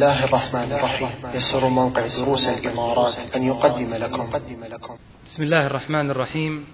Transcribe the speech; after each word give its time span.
الله 0.00 0.24
الرحمن 0.24 0.72
الرحيم. 0.72 1.08
يسر 1.34 1.68
موقع 1.68 2.06
دروس 2.06 2.48
الإمارات 2.48 3.36
أن 3.36 3.44
يقدم 3.44 3.94
لكم. 3.94 4.96
بسم 5.26 5.42
الله 5.42 5.66
الرحمن 5.66 6.10
الرحيم. 6.10 6.64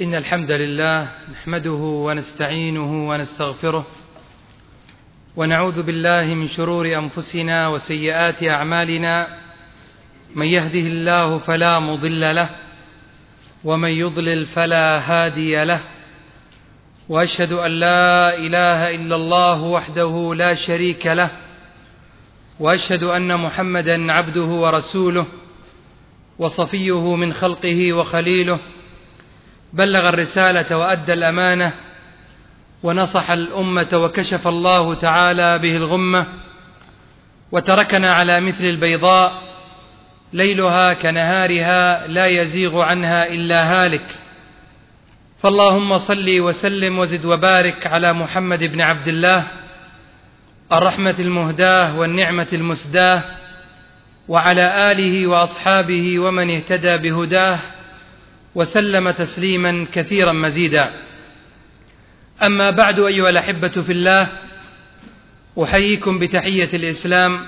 إن 0.00 0.14
الحمد 0.14 0.50
لله 0.50 1.08
نحمده 1.32 1.82
ونستعينه 2.06 3.08
ونستغفره 3.08 3.86
ونعوذ 5.36 5.82
بالله 5.82 6.34
من 6.34 6.48
شرور 6.48 6.86
أنفسنا 6.86 7.68
وسيئات 7.68 8.42
أعمالنا. 8.42 9.26
من 10.34 10.46
يهده 10.46 10.86
الله 10.94 11.38
فلا 11.38 11.78
مضل 11.78 12.34
له 12.34 12.48
ومن 13.64 13.90
يضلل 13.90 14.46
فلا 14.46 14.98
هادي 14.98 15.64
له. 15.64 15.80
وأشهد 17.08 17.52
أن 17.52 17.70
لا 17.70 18.38
إله 18.38 18.94
إلا 18.94 19.16
الله 19.16 19.62
وحده 19.62 20.34
لا 20.34 20.54
شريك 20.54 21.06
له. 21.06 21.49
وأشهد 22.60 23.02
أن 23.02 23.40
محمدا 23.40 24.12
عبده 24.12 24.44
ورسوله 24.44 25.26
وصفيه 26.38 27.14
من 27.14 27.32
خلقه 27.32 27.92
وخليله 27.92 28.58
بلغ 29.72 30.08
الرسالة 30.08 30.76
وأدى 30.76 31.12
الأمانة 31.12 31.72
ونصح 32.82 33.30
الأمة 33.30 33.88
وكشف 33.94 34.48
الله 34.48 34.94
تعالى 34.94 35.58
به 35.58 35.76
الغمة 35.76 36.26
وتركنا 37.52 38.12
على 38.12 38.40
مثل 38.40 38.64
البيضاء 38.64 39.42
ليلها 40.32 40.92
كنهارها 40.92 42.06
لا 42.06 42.26
يزيغ 42.26 42.80
عنها 42.80 43.26
إلا 43.26 43.84
هالك. 43.84 44.06
فاللهم 45.42 45.98
صل 45.98 46.40
وسلم 46.40 46.98
وزد 46.98 47.24
وبارك 47.24 47.86
على 47.86 48.12
محمد 48.12 48.64
بن 48.64 48.80
عبد 48.80 49.08
الله 49.08 49.46
الرحمة 50.72 51.14
المهداة 51.18 51.98
والنعمة 51.98 52.46
المسداة 52.52 53.22
وعلى 54.28 54.92
آله 54.92 55.26
وأصحابه 55.26 56.18
ومن 56.18 56.50
اهتدى 56.50 56.96
بهداه 56.96 57.58
وسلم 58.54 59.10
تسليما 59.10 59.86
كثيرا 59.92 60.32
مزيدا. 60.32 60.90
أما 62.42 62.70
بعد 62.70 63.00
أيها 63.00 63.28
الأحبة 63.28 63.68
في 63.68 63.92
الله 63.92 64.28
أحييكم 65.62 66.18
بتحية 66.18 66.70
الإسلام. 66.74 67.46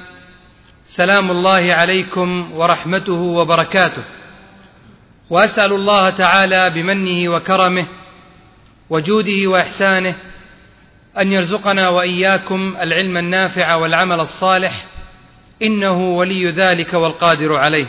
سلام 0.86 1.30
الله 1.30 1.72
عليكم 1.72 2.52
ورحمته 2.52 3.12
وبركاته. 3.12 4.02
وأسأل 5.30 5.72
الله 5.72 6.10
تعالى 6.10 6.70
بمنه 6.70 7.28
وكرمه 7.28 7.86
وجوده 8.90 9.46
وإحسانه 9.46 10.14
أن 11.18 11.32
يرزقنا 11.32 11.88
وإياكم 11.88 12.76
العلم 12.80 13.16
النافع 13.16 13.74
والعمل 13.74 14.20
الصالح 14.20 14.84
إنه 15.62 16.16
ولي 16.16 16.46
ذلك 16.46 16.94
والقادر 16.94 17.56
عليه. 17.56 17.86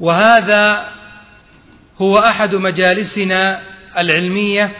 وهذا 0.00 0.92
هو 2.00 2.18
أحد 2.18 2.54
مجالسنا 2.54 3.62
العلمية 3.98 4.72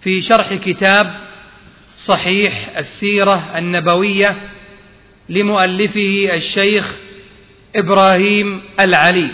في 0.00 0.22
شرح 0.22 0.54
كتاب 0.54 1.14
صحيح 1.94 2.78
السيرة 2.78 3.58
النبوية 3.58 4.36
لمؤلفه 5.28 6.30
الشيخ 6.34 6.92
إبراهيم 7.76 8.62
العلي. 8.80 9.30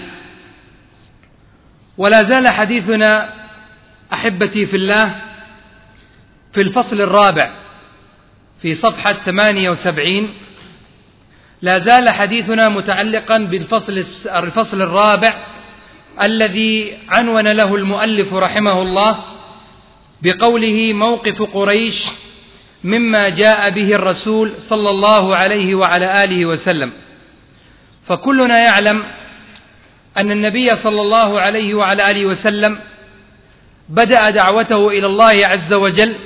ولا 1.98 2.22
زال 2.22 2.48
حديثنا 2.48 3.34
أحبتي 4.12 4.66
في 4.66 4.76
الله 4.76 5.29
في 6.52 6.60
الفصل 6.60 7.00
الرابع 7.00 7.50
في 8.62 8.74
ثمانية 9.24 9.70
وسبعين 9.70 10.34
لا 11.62 11.78
زال 11.78 12.08
حديثنا 12.08 12.68
متعلقا 12.68 13.38
بالفصل 13.38 14.04
الفصل 14.26 14.82
الرابع 14.82 15.46
الذي 16.22 16.98
عنون 17.08 17.48
له 17.48 17.74
المؤلف 17.74 18.34
رحمه 18.34 18.82
الله 18.82 19.18
بقوله 20.22 20.92
موقف 20.92 21.42
قريش 21.42 22.06
مما 22.84 23.28
جاء 23.28 23.70
به 23.70 23.94
الرسول 23.94 24.54
صلى 24.58 24.90
الله 24.90 25.36
عليه 25.36 25.74
وعلى 25.74 26.24
آله 26.24 26.46
وسلم. 26.46 26.92
فكلنا 28.06 28.58
يعلم 28.58 29.04
أن 30.16 30.30
النبي 30.30 30.76
صلى 30.76 31.00
الله 31.00 31.40
عليه 31.40 31.74
وعلى 31.74 32.10
آله 32.10 32.26
وسلم 32.26 32.78
بدأ 33.88 34.30
دعوته 34.30 34.88
إلى 34.88 35.06
الله 35.06 35.46
عز 35.46 35.72
وجل 35.72 36.16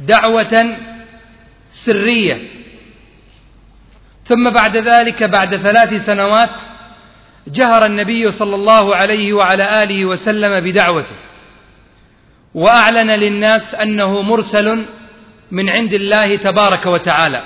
دعوة 0.00 0.76
سرية. 1.72 2.48
ثم 4.24 4.50
بعد 4.50 4.76
ذلك 4.76 5.22
بعد 5.22 5.56
ثلاث 5.56 6.06
سنوات 6.06 6.50
جهر 7.48 7.86
النبي 7.86 8.32
صلى 8.32 8.54
الله 8.54 8.96
عليه 8.96 9.32
وعلى 9.32 9.82
آله 9.82 10.04
وسلم 10.04 10.60
بدعوته. 10.60 11.16
وأعلن 12.54 13.10
للناس 13.10 13.74
أنه 13.74 14.22
مرسل 14.22 14.84
من 15.50 15.68
عند 15.68 15.94
الله 15.94 16.36
تبارك 16.36 16.86
وتعالى. 16.86 17.42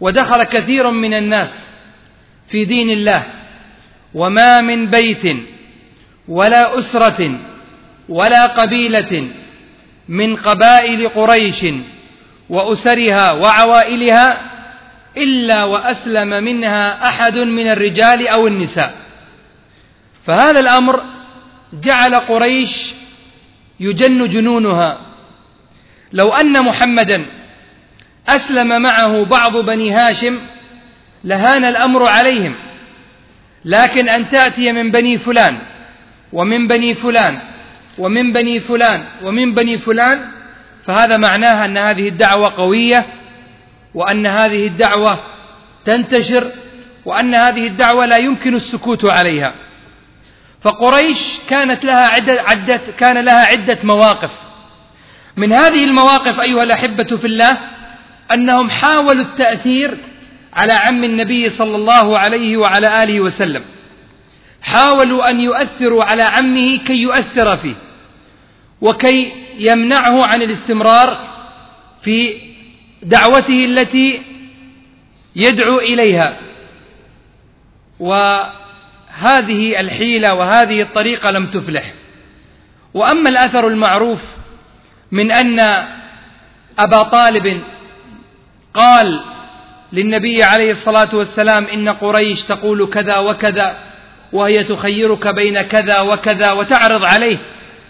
ودخل 0.00 0.42
كثير 0.42 0.90
من 0.90 1.14
الناس 1.14 1.50
في 2.48 2.64
دين 2.64 2.90
الله. 2.90 3.26
وما 4.14 4.60
من 4.60 4.86
بيت 4.86 5.36
ولا 6.28 6.78
أسرة 6.78 7.38
ولا 8.08 8.46
قبيلة 8.46 9.30
من 10.08 10.36
قبائل 10.36 11.08
قريش 11.08 11.66
وأسرها 12.48 13.32
وعوائلها 13.32 14.50
إلا 15.16 15.64
وأسلم 15.64 16.44
منها 16.44 17.08
أحد 17.08 17.38
من 17.38 17.70
الرجال 17.70 18.28
أو 18.28 18.46
النساء. 18.46 18.94
فهذا 20.26 20.60
الأمر 20.60 21.02
جعل 21.82 22.14
قريش 22.14 22.92
يجن 23.80 24.26
جنونها. 24.26 24.98
لو 26.12 26.28
أن 26.28 26.64
محمدا 26.64 27.26
أسلم 28.28 28.82
معه 28.82 29.24
بعض 29.24 29.56
بني 29.56 29.90
هاشم 29.92 30.38
لهان 31.24 31.64
الأمر 31.64 32.06
عليهم 32.06 32.54
لكن 33.64 34.08
أن 34.08 34.28
تأتي 34.30 34.72
من 34.72 34.90
بني 34.90 35.18
فلان 35.18 35.58
ومن 36.32 36.68
بني 36.68 36.94
فلان 36.94 37.40
ومن 37.98 38.32
بني 38.32 38.60
فلان 38.60 39.04
ومن 39.22 39.54
بني 39.54 39.78
فلان 39.78 40.28
فهذا 40.84 41.16
معناها 41.16 41.64
أن 41.64 41.76
هذه 41.78 42.08
الدعوة 42.08 42.52
قوية 42.56 43.06
وأن 43.94 44.26
هذه 44.26 44.66
الدعوة 44.66 45.18
تنتشر 45.84 46.50
وأن 47.04 47.34
هذه 47.34 47.66
الدعوة 47.66 48.06
لا 48.06 48.16
يمكن 48.16 48.54
السكوت 48.54 49.04
عليها. 49.04 49.54
فقريش 50.60 51.38
كانت 51.48 51.84
لها 51.84 52.08
عدة, 52.08 52.42
عدة 52.42 52.80
كان 52.98 53.24
لها 53.24 53.46
عدة 53.46 53.78
مواقف. 53.82 54.30
من 55.36 55.52
هذه 55.52 55.84
المواقف 55.84 56.40
أيها 56.40 56.62
الأحبة 56.62 57.16
في 57.16 57.26
الله 57.26 57.58
أنهم 58.34 58.70
حاولوا 58.70 59.24
التأثير 59.24 59.98
على 60.54 60.72
عم 60.72 61.04
النبي 61.04 61.50
صلى 61.50 61.76
الله 61.76 62.18
عليه 62.18 62.56
وعلى 62.56 63.02
آله 63.02 63.20
وسلم. 63.20 63.62
حاولوا 64.62 65.30
أن 65.30 65.40
يؤثروا 65.40 66.04
على 66.04 66.22
عمه 66.22 66.76
كي 66.76 67.02
يؤثر 67.02 67.56
فيه 67.56 67.74
وكي 68.80 69.32
يمنعه 69.58 70.26
عن 70.26 70.42
الاستمرار 70.42 71.32
في 72.02 72.34
دعوته 73.02 73.64
التي 73.64 74.22
يدعو 75.36 75.78
إليها. 75.78 76.38
وهذه 78.00 79.80
الحيلة 79.80 80.34
وهذه 80.34 80.82
الطريقة 80.82 81.30
لم 81.30 81.50
تفلح. 81.50 81.94
وأما 82.94 83.30
الأثر 83.30 83.68
المعروف 83.68 84.22
من 85.12 85.30
أن 85.30 85.60
أبا 86.78 87.02
طالب 87.02 87.62
قال 88.74 89.20
للنبي 89.92 90.42
عليه 90.42 90.72
الصلاة 90.72 91.08
والسلام 91.12 91.64
إن 91.64 91.88
قريش 91.88 92.42
تقول 92.42 92.86
كذا 92.86 93.18
وكذا 93.18 93.91
وهي 94.32 94.64
تخيرك 94.64 95.34
بين 95.34 95.60
كذا 95.60 96.00
وكذا 96.00 96.52
وتعرض 96.52 97.04
عليه. 97.04 97.38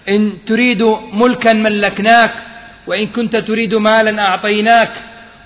إن 0.09 0.33
تريد 0.47 0.83
ملكا 1.13 1.53
ملكناك 1.53 2.33
وإن 2.87 3.07
كنت 3.07 3.37
تريد 3.37 3.75
مالا 3.75 4.23
أعطيناك 4.23 4.91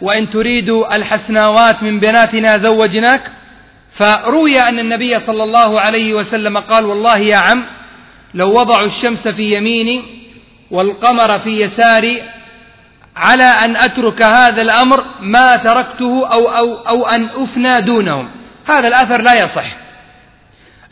وإن 0.00 0.30
تريد 0.30 0.70
الحسناوات 0.70 1.82
من 1.82 2.00
بناتنا 2.00 2.58
زوجناك. 2.58 3.22
فروي 3.92 4.60
أن 4.60 4.78
النبي 4.78 5.20
صلى 5.20 5.42
الله 5.42 5.80
عليه 5.80 6.14
وسلم 6.14 6.58
قال 6.58 6.84
والله 6.84 7.18
يا 7.18 7.36
عم 7.36 7.64
لو 8.34 8.60
وضعوا 8.60 8.86
الشمس 8.86 9.28
في 9.28 9.56
يميني 9.56 10.02
والقمر 10.70 11.38
في 11.38 11.50
يساري 11.60 12.22
على 13.16 13.44
أن 13.44 13.76
أترك 13.76 14.22
هذا 14.22 14.62
الأمر 14.62 15.04
ما 15.20 15.56
تركته 15.56 16.28
أو, 16.32 16.48
أو, 16.48 16.74
أو 16.74 17.06
أن 17.06 17.28
أفنى 17.36 17.80
دونهم. 17.80 18.28
هذا 18.66 18.88
الأثر 18.88 19.22
لا 19.22 19.44
يصح. 19.44 19.64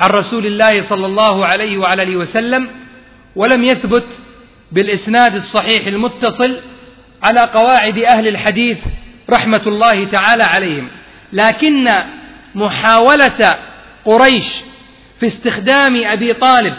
عن 0.04 0.10
رسول 0.10 0.46
الله 0.46 0.82
صلى 0.82 1.06
الله 1.06 1.46
عليه 1.46 1.78
وعلى 1.78 2.02
آله 2.02 2.16
وسلم 2.16 2.70
ولم 3.36 3.64
يثبت 3.64 4.04
بالإسناد 4.72 5.34
الصحيح 5.34 5.86
المتصل 5.86 6.56
على 7.22 7.40
قواعد 7.40 7.98
أهل 7.98 8.28
الحديث 8.28 8.78
رحمة 9.30 9.62
الله 9.66 10.04
تعالى 10.04 10.42
عليهم. 10.42 10.88
لكن 11.32 11.90
محاولة 12.54 13.56
قريش 14.04 14.46
في 15.20 15.26
استخدام 15.26 16.04
أبي 16.04 16.32
طالب 16.32 16.74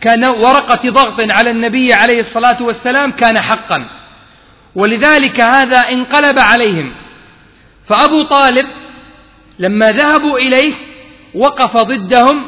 كان 0.00 0.24
ورقة 0.24 0.90
ضغط 0.90 1.30
على 1.30 1.50
النبي 1.50 1.92
عليه 1.92 2.20
الصلاة 2.20 2.62
والسلام 2.62 3.12
كان 3.12 3.40
حقا. 3.40 3.86
ولذلك 4.74 5.40
هذا 5.40 5.78
انقلب 5.78 6.38
عليهم. 6.38 6.92
فأبو 7.88 8.22
طالب 8.22 8.66
لما 9.58 9.92
ذهبوا 9.92 10.38
إليه 10.38 10.72
وقف 11.34 11.76
ضدهم 11.76 12.46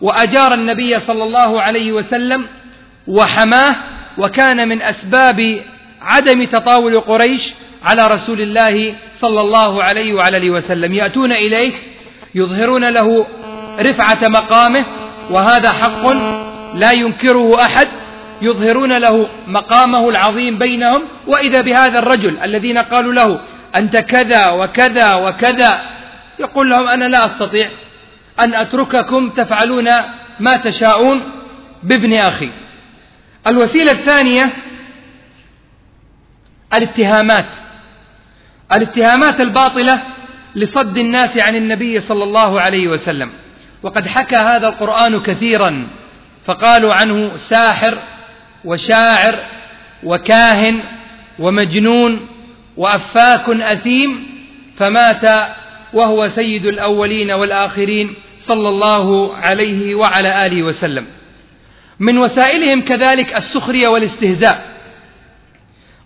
وأجار 0.00 0.54
النبي 0.54 1.00
صلى 1.00 1.22
الله 1.22 1.62
عليه 1.62 1.92
وسلم 1.92 2.46
وحماه 3.06 3.74
وكان 4.18 4.68
من 4.68 4.82
أسباب 4.82 5.60
عدم 6.02 6.44
تطاول 6.44 7.00
قريش 7.00 7.54
على 7.84 8.08
رسول 8.08 8.40
الله 8.40 8.94
صلى 9.20 9.40
الله 9.40 9.82
عليه 9.82 10.14
وعلى 10.14 10.36
آله 10.36 10.50
وسلم. 10.50 10.94
يأتون 10.94 11.32
إليه 11.32 11.72
يظهرون 12.34 12.88
له 12.88 13.26
رفعة 13.80 14.18
مقامه 14.22 14.84
وهذا 15.30 15.72
حق 15.72 16.06
لا 16.74 16.92
ينكره 16.92 17.62
أحد. 17.62 17.88
يظهرون 18.42 18.98
له 18.98 19.28
مقامه 19.46 20.08
العظيم 20.08 20.58
بينهم. 20.58 21.02
وإذا 21.26 21.60
بهذا 21.60 21.98
الرجل 21.98 22.38
الذين 22.44 22.78
قالوا 22.78 23.12
له 23.12 23.40
أنت 23.76 23.96
كذا 23.96 24.50
وكذا 24.50 25.14
وكذا 25.14 25.82
يقول 26.38 26.70
لهم 26.70 26.88
أنا 26.88 27.04
لا 27.04 27.26
أستطيع. 27.26 27.70
أن 28.40 28.54
أترككم 28.54 29.30
تفعلون 29.30 29.88
ما 30.40 30.56
تشاءون 30.56 31.20
بابن 31.82 32.14
أخي. 32.14 32.50
الوسيلة 33.46 33.92
الثانية 33.92 34.52
الاتهامات. 36.74 37.54
الاتهامات 38.72 39.40
الباطلة 39.40 40.02
لصد 40.54 40.98
الناس 40.98 41.38
عن 41.38 41.56
النبي 41.56 42.00
صلى 42.00 42.24
الله 42.24 42.60
عليه 42.60 42.88
وسلم. 42.88 43.30
وقد 43.82 44.08
حكى 44.08 44.36
هذا 44.36 44.66
القرآن 44.66 45.20
كثيرا 45.20 45.88
فقالوا 46.44 46.94
عنه 46.94 47.36
ساحر 47.36 47.98
وشاعر 48.64 49.38
وكاهن 50.02 50.80
ومجنون 51.38 52.28
وأفاك 52.76 53.48
أثيم 53.48 54.26
فمات 54.76 55.24
وهو 55.92 56.28
سيد 56.28 56.66
الأولين 56.66 57.30
والآخرين 57.30 58.14
صلى 58.38 58.68
الله 58.68 59.36
عليه 59.36 59.94
وعلى 59.94 60.46
آله 60.46 60.62
وسلم. 60.62 61.06
من 62.00 62.18
وسائلهم 62.18 62.80
كذلك 62.80 63.36
السخرية 63.36 63.88
والاستهزاء. 63.88 64.72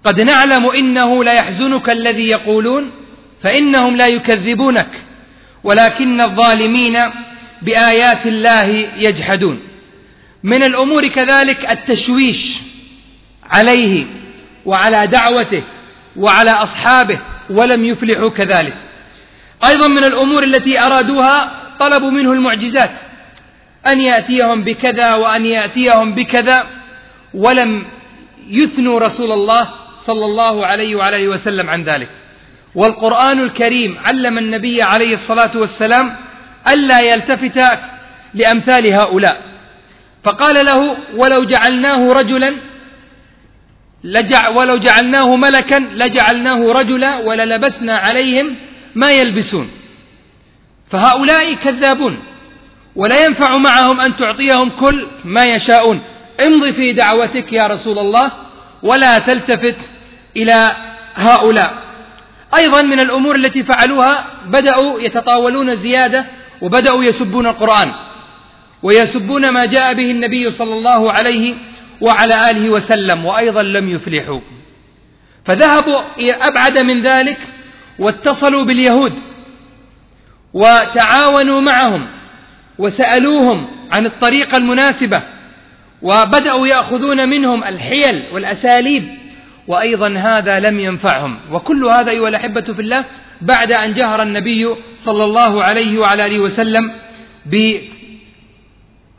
قد 0.04 0.20
نعلم 0.20 0.70
إنه 0.70 1.24
ليحزنك 1.24 1.90
الذي 1.90 2.28
يقولون 2.28 2.90
فإنهم 3.42 3.96
لا 3.96 4.06
يكذبونك 4.06 4.90
ولكن 5.64 6.20
الظالمين 6.20 6.98
بآيات 7.62 8.26
الله 8.26 8.86
يجحدون. 8.98 9.60
من 10.42 10.62
الأمور 10.62 11.08
كذلك 11.08 11.70
التشويش 11.70 12.58
عليه 13.50 14.04
وعلى 14.66 15.06
دعوته 15.06 15.62
وعلى 16.16 16.50
أصحابه 16.50 17.18
ولم 17.50 17.84
يفلحوا 17.84 18.28
كذلك. 18.28 18.85
أيضا 19.64 19.86
من 19.86 20.04
الأمور 20.04 20.42
التي 20.42 20.80
أرادوها 20.80 21.50
طلبوا 21.78 22.10
منه 22.10 22.32
المعجزات 22.32 22.90
أن 23.86 24.00
يأتيهم 24.00 24.64
بكذا 24.64 25.14
وأن 25.14 25.46
يأتيهم 25.46 26.14
بكذا 26.14 26.66
ولم 27.34 27.86
يثنوا 28.48 29.00
رسول 29.00 29.32
الله 29.32 29.68
صلى 30.06 30.24
الله 30.24 30.66
عليه 30.66 30.96
وعلى 30.96 31.28
وسلم 31.28 31.70
عن 31.70 31.82
ذلك. 31.84 32.10
والقرآن 32.74 33.40
الكريم 33.40 33.98
علم 34.04 34.38
النبي 34.38 34.82
عليه 34.82 35.14
الصلاة 35.14 35.50
والسلام 35.54 36.16
ألا 36.68 37.00
يلتفت 37.00 37.60
لأمثال 38.34 38.92
هؤلاء. 38.92 39.42
فقال 40.24 40.66
له 40.66 40.96
ولو 41.16 41.44
جعلناه 41.44 42.12
رجلا 42.12 42.56
لجع 44.04 44.48
ولو 44.48 44.76
جعلناه 44.76 45.36
ملكا 45.36 45.78
لجعلناه 45.78 46.72
رجلا 46.72 47.18
وللبسنا 47.18 47.96
عليهم 47.96 48.56
ما 48.96 49.10
يلبسون. 49.12 49.70
فهؤلاء 50.90 51.54
كذابون 51.54 52.18
ولا 52.96 53.24
ينفع 53.24 53.56
معهم 53.56 54.00
أن 54.00 54.16
تعطيهم 54.16 54.68
كل 54.68 55.06
ما 55.24 55.46
يشاءون. 55.46 56.00
امض 56.40 56.70
في 56.70 56.92
دعوتك 56.92 57.52
يا 57.52 57.66
رسول 57.66 57.98
الله 57.98 58.32
ولا 58.82 59.18
تلتفت 59.18 59.76
إلى 60.36 60.76
هؤلاء. 61.14 61.70
أيضا 62.54 62.82
من 62.82 63.00
الأمور 63.00 63.36
التي 63.36 63.62
فعلوها 63.64 64.24
بدأوا 64.46 65.00
يتطاولون 65.00 65.76
زيادة 65.76 66.26
وبدأوا 66.62 67.04
يسبون 67.04 67.46
القرآن 67.46 67.92
ويسبون 68.82 69.50
ما 69.50 69.64
جاء 69.64 69.94
به 69.94 70.10
النبي 70.10 70.50
صلى 70.50 70.74
الله 70.74 71.12
عليه 71.12 71.54
وعلى 72.00 72.50
آله 72.50 72.70
وسلم 72.70 73.24
وأيضا 73.24 73.62
لم 73.62 73.90
يفلحوا. 73.90 74.40
فذهبوا 75.44 76.00
أبعد 76.20 76.78
من 76.78 77.02
ذلك 77.02 77.38
واتصلوا 77.98 78.64
باليهود 78.64 79.12
وتعاونوا 80.54 81.60
معهم 81.60 82.06
وسألوهم 82.78 83.66
عن 83.92 84.06
الطريقة 84.06 84.56
المناسبة 84.56 85.22
وبدأوا 86.02 86.66
يأخذون 86.66 87.28
منهم 87.28 87.64
الحيل 87.64 88.22
والأساليب 88.32 89.08
وأيضا 89.68 90.08
هذا 90.08 90.60
لم 90.60 90.80
ينفعهم. 90.80 91.38
وكل 91.52 91.84
هذا 91.84 92.10
أيها 92.10 92.28
الأحبة 92.28 92.60
في 92.60 92.82
الله 92.82 93.04
بعد 93.40 93.72
أن 93.72 93.94
جهر 93.94 94.22
النبي 94.22 94.74
صلى 94.98 95.24
الله 95.24 95.62
عليه 95.64 95.98
وعلى 95.98 96.26
آله 96.26 96.38
وسلم 96.38 96.82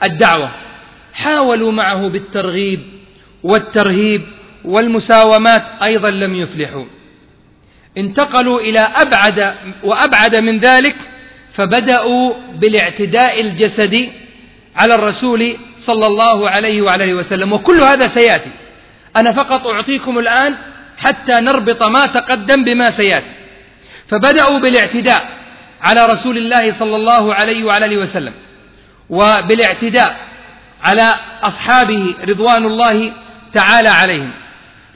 بالدعوة. 0.01 0.51
حاولوا 1.13 1.71
معه 1.71 2.07
بالترغيب 2.07 2.79
والترهيب 3.43 4.21
والمساومات 4.65 5.63
أيضا 5.83 6.09
لم 6.11 6.35
يفلحوا. 6.35 6.85
انتقلوا 7.97 8.59
إلى 8.59 8.79
أبعد 8.79 9.55
وأبعد 9.83 10.35
من 10.35 10.59
ذلك 10.59 10.95
فبدأوا 11.53 12.33
بالاعتداء 12.53 13.41
الجسدي 13.41 14.11
على 14.75 14.95
الرسول 14.95 15.57
صلى 15.77 16.07
الله 16.07 16.49
عليه 16.49 16.81
وعلى 16.81 17.13
وسلم. 17.13 17.53
وكل 17.53 17.81
هذا 17.81 18.07
سيأتي. 18.07 18.49
أنا 19.15 19.31
فقط 19.31 19.67
أعطيكم 19.67 20.19
الآن 20.19 20.55
حتى 20.97 21.33
نربط 21.33 21.83
ما 21.83 22.05
تقدم 22.05 22.63
بما 22.63 22.91
سيأتي. 22.91 23.31
فبدأوا 24.07 24.59
بالاعتداء 24.59 25.29
على 25.81 26.05
رسول 26.05 26.37
الله 26.37 26.73
صلى 26.73 26.95
الله 26.95 27.33
عليه 27.33 27.63
وعلى 27.63 27.97
وسلم 27.97 28.33
وبالاعتداء 29.09 30.17
على 30.83 31.15
أصحابه 31.43 32.15
رضوان 32.27 32.65
الله 32.65 33.11
تعالى 33.53 33.89
عليهم. 33.89 34.31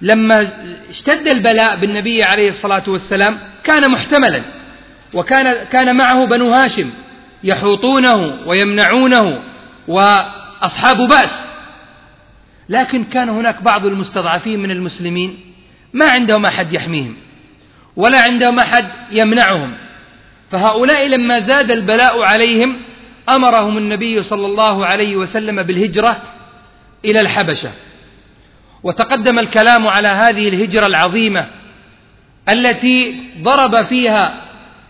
لما 0.02 0.50
اشتد 0.90 1.28
البلاء 1.28 1.76
بالنبي 1.76 2.24
عليه 2.24 2.50
الصلاة 2.50 2.84
والسلام 2.88 3.40
كان 3.64 3.92
محتملا 3.92 4.42
وكان 5.14 5.66
كان 5.72 5.96
معه 5.96 6.26
بنو 6.26 6.54
هاشم 6.54 6.90
يحوطونه 7.44 8.38
ويمنعونه 8.46 9.44
وأصحاب 9.88 10.98
بأس. 10.98 11.42
لكن 12.70 13.04
كان 13.04 13.30
هناك 13.30 13.62
بعض 13.62 13.86
المستضعفين 13.86 14.60
من 14.60 14.72
المسلمين 14.72 15.40
ما 15.94 16.06
عندهم 16.06 16.46
أحد 16.46 16.74
يحميهم 16.74 17.16
ولا 17.96 18.22
عندهم 18.22 18.60
أحد 18.60 18.86
يمنعهم. 19.12 19.74
فهؤلاء 20.52 21.08
لما 21.08 21.40
زاد 21.40 21.72
البلاء 21.72 22.22
عليهم 22.22 22.78
أمرهم 23.30 23.78
النبي 23.78 24.24
صلى 24.24 24.46
الله 24.46 24.86
عليه 24.86 25.16
وسلم 25.16 25.64
بالهجرة 25.64 26.22
إلى 27.06 27.22
الحبشة. 27.22 27.72
وتقدم 28.84 29.40
الكلام 29.40 29.88
على 29.88 30.08
هذه 30.08 30.50
الهجرة 30.50 30.86
العظيمة 30.86 31.48
التي 32.50 33.16
ضرب 33.42 33.86
فيها 33.86 34.42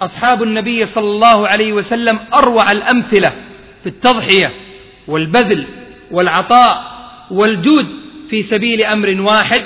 أصحاب 0.01 0.43
النبي 0.43 0.85
صلى 0.85 1.09
الله 1.09 1.47
عليه 1.47 1.73
وسلم 1.73 2.19
أروع 2.33 2.71
الأمثلة 2.71 3.33
في 3.83 3.87
التضحية 3.87 4.51
والبذل 5.07 5.67
والعطاء 6.11 6.91
والجود 7.31 7.87
في 8.29 8.41
سبيل 8.41 8.81
أمر 8.83 9.21
واحد 9.21 9.61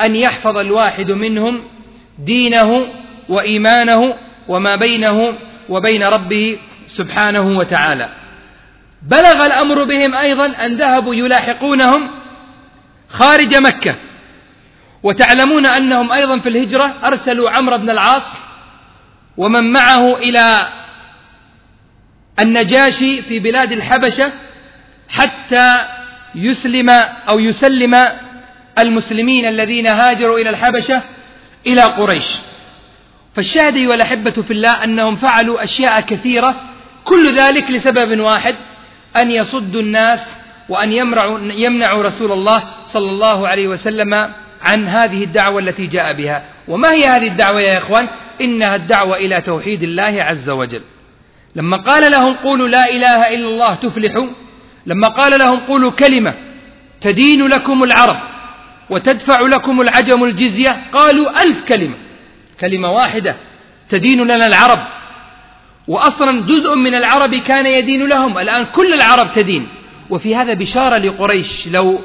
أن 0.00 0.16
يحفظ 0.16 0.58
الواحد 0.58 1.10
منهم 1.12 1.60
دينه 2.18 2.86
وإيمانه 3.28 4.14
وما 4.48 4.76
بينه 4.76 5.34
وبين 5.68 6.02
ربه 6.02 6.58
سبحانه 6.88 7.58
وتعالى. 7.58 8.08
بلغ 9.02 9.46
الأمر 9.46 9.84
بهم 9.84 10.14
أيضا 10.14 10.46
أن 10.46 10.76
ذهبوا 10.76 11.14
يلاحقونهم 11.14 12.08
خارج 13.12 13.54
مكة. 13.54 13.94
وتعلمون 15.02 15.66
أنهم 15.66 16.12
أيضا 16.12 16.38
في 16.38 16.48
الهجرة 16.48 16.94
أرسلوا 17.04 17.50
عمرو 17.50 17.78
بن 17.78 17.90
العاص 17.90 18.22
ومن 19.36 19.72
معه 19.72 20.16
إلى 20.16 20.58
النجاشي 22.40 23.22
في 23.22 23.38
بلاد 23.38 23.72
الحبشة 23.72 24.32
حتى 25.08 25.78
يسلم 26.34 26.90
أو 27.28 27.38
يسلم 27.38 28.08
المسلمين 28.78 29.46
الذين 29.46 29.86
هاجروا 29.86 30.38
إلى 30.38 30.50
الحبشة 30.50 31.02
إلى 31.66 31.82
قريش. 31.82 32.26
فالشاهد 33.34 33.76
أيها 33.76 33.94
الأحبة 33.94 34.30
في 34.30 34.50
الله 34.50 34.84
أنهم 34.84 35.16
فعلوا 35.16 35.64
أشياء 35.64 36.00
كثيرة 36.00 36.60
كل 37.04 37.34
ذلك 37.38 37.70
لسبب 37.70 38.20
واحد 38.20 38.54
أن 39.16 39.30
يصدوا 39.30 39.80
الناس 39.80 40.20
وأن 40.68 40.92
يمنعوا, 41.56 42.02
رسول 42.02 42.32
الله 42.32 42.62
صلى 42.84 43.10
الله 43.10 43.48
عليه 43.48 43.68
وسلم 43.68 44.28
عن 44.62 44.88
هذه 44.88 45.24
الدعوة 45.24 45.60
التي 45.60 45.86
جاء 45.86 46.12
بها. 46.12 46.44
وما 46.68 46.92
هي 46.92 47.06
هذه 47.06 47.26
الدعوة 47.26 47.60
يا 47.60 47.78
إخوان؟ 47.78 48.08
إنها 48.40 48.76
الدعوة 48.76 49.16
إلى 49.16 49.40
توحيد 49.40 49.82
الله 49.82 50.22
عز 50.22 50.50
وجل. 50.50 50.82
لما 51.56 51.76
قال 51.76 52.10
لهم 52.10 52.34
قولوا 52.34 52.68
لا 52.68 52.90
إله 52.90 53.34
إلا 53.34 53.48
الله 53.48 53.74
تفلحوا 53.74 54.26
لما 54.86 55.08
قال 55.08 55.38
لهم 55.38 55.60
قولوا 55.60 55.90
كلمة 55.90 56.34
تدين 57.00 57.46
لكم 57.46 57.82
العرب 57.84 58.16
وتدفع 58.90 59.40
لكم 59.40 59.80
العجم 59.80 60.24
الجزية 60.24 60.76
قالوا 60.92 61.42
ألف 61.42 61.64
كلمة. 61.68 61.96
كلمة 62.60 62.90
واحدة 62.92 63.36
تدين 63.88 64.22
لنا 64.22 64.46
العرب. 64.46 64.78
وأصلا 65.88 66.42
جزء 66.42 66.74
من 66.74 66.94
العرب 66.94 67.34
كان 67.34 67.66
يدين 67.66 68.08
لهم 68.08 68.38
الآن 68.38 68.64
كل 68.64 68.94
العرب 68.94 69.32
تدين. 69.34 69.68
وفي 70.10 70.36
هذا 70.36 70.52
بشارة 70.52 70.98
لقريش 70.98 71.68
لو 71.68 72.00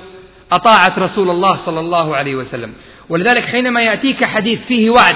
أطاعت 0.51 0.99
رسول 0.99 1.29
الله 1.29 1.57
صلى 1.65 1.79
الله 1.79 2.15
عليه 2.15 2.35
وسلم. 2.35 2.73
ولذلك 3.09 3.45
حينما 3.45 3.81
يأتيك 3.81 4.23
حديث 4.23 4.65
فيه 4.65 4.89
وعد 4.89 5.15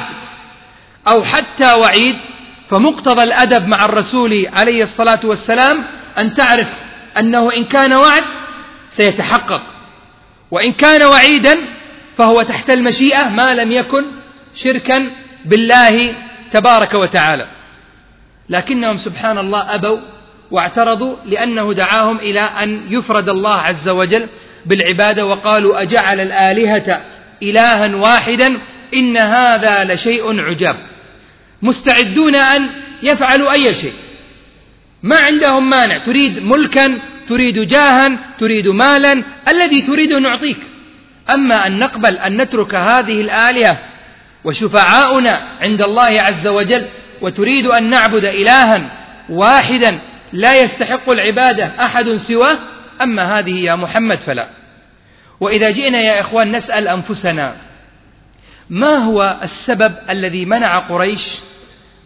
أو 1.08 1.24
حتى 1.24 1.74
وعيد 1.74 2.16
فمقتضى 2.70 3.24
الأدب 3.24 3.68
مع 3.68 3.86
الرسول 3.86 4.48
عليه 4.54 4.84
الصلاة 4.84 5.20
والسلام 5.24 5.84
أن 6.18 6.34
تعرف 6.34 6.68
أنه 7.18 7.54
إن 7.58 7.64
كان 7.64 7.94
وعد 7.94 8.24
سيتحقق. 8.90 9.62
وإن 10.52 10.72
كان 10.72 11.04
وعيدا 11.04 11.58
فهو 12.18 12.42
تحت 12.42 12.70
المشيئة 12.70 13.30
ما 13.30 13.56
لم 13.56 13.72
يكن 13.72 14.06
شركا 14.56 15.12
بالله 15.46 16.14
تبارك 16.52 16.94
وتعالى. 16.94 17.48
لكنهم 18.50 18.98
سبحان 18.98 19.38
الله 19.38 19.76
أبوا 19.76 20.00
واعترضوا 20.52 21.16
لأنه 21.26 21.74
دعاهم 21.74 22.18
إلى 22.18 22.40
أن 22.40 22.82
يفرد 22.90 23.30
الله 23.30 23.56
عز 23.56 23.90
وجل 23.90 24.28
بالعبادة 24.66 25.26
وقالوا 25.26 25.82
أجعل 25.82 26.20
الآلهة 26.20 27.02
إلها 27.44 27.96
واحدا 27.96 28.58
إن 28.94 29.18
هذا 29.18 29.84
لشيء 29.84 30.42
عجاب. 30.42 30.76
مستعدون 31.62 32.36
أن 32.36 32.70
يفعلوا 33.04 33.52
أي 33.52 33.74
شيء. 33.74 33.94
ما 35.04 35.20
عندهم 35.20 35.70
مانع. 35.70 35.98
تريد 35.98 36.44
ملكا 36.44 37.00
تريد 37.28 37.68
جاها 37.68 38.18
تريد 38.40 38.68
مالا 38.68 39.24
الذي 39.48 39.82
تريد 39.82 40.14
نعطيك. 40.14 40.58
أما 41.34 41.68
أن 41.68 41.80
نقبل 41.80 42.18
أن 42.18 42.42
نترك 42.42 42.76
هذه 42.76 43.22
الآلهة 43.22 43.80
وشفعاؤنا 44.44 45.42
عند 45.62 45.82
الله 45.82 46.22
عز 46.22 46.48
وجل 46.48 46.88
وتريد 47.22 47.66
أن 47.66 47.90
نعبد 47.90 48.26
إلها 48.26 48.82
واحدا 49.30 50.00
لا 50.34 50.56
يستحق 50.56 51.10
العبادة 51.10 51.66
أحد 51.66 52.16
سواه 52.16 52.58
أما 53.02 53.40
هذه 53.40 53.66
يا 53.66 53.76
محمد 53.76 54.20
فلا. 54.20 54.48
وإذا 55.40 55.70
جئنا 55.70 56.02
يا 56.02 56.22
إخوان 56.22 56.52
نسأل 56.52 56.88
أنفسنا 56.88 57.56
ما 58.70 58.96
هو 58.98 59.40
السبب 59.44 59.94
الذي 60.10 60.46
منع 60.46 60.80
قريش 60.80 61.40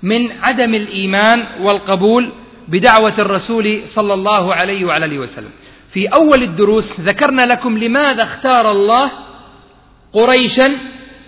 من 0.03 0.31
عدم 0.31 0.75
الإيمان 0.75 1.45
والقبول 1.61 2.31
بدعوة 2.67 3.13
الرسول 3.19 3.81
صلى 3.87 4.13
الله 4.13 4.55
عليه 4.55 4.85
وعلى 4.85 5.05
آله 5.05 5.19
وسلم؟ 5.19 5.51
في 5.89 6.07
أول 6.07 6.43
الدروس 6.43 6.99
ذكرنا 6.99 7.45
لكم 7.45 7.77
لماذا 7.77 8.23
اختار 8.23 8.71
الله 8.71 9.11
قريشا 10.13 10.77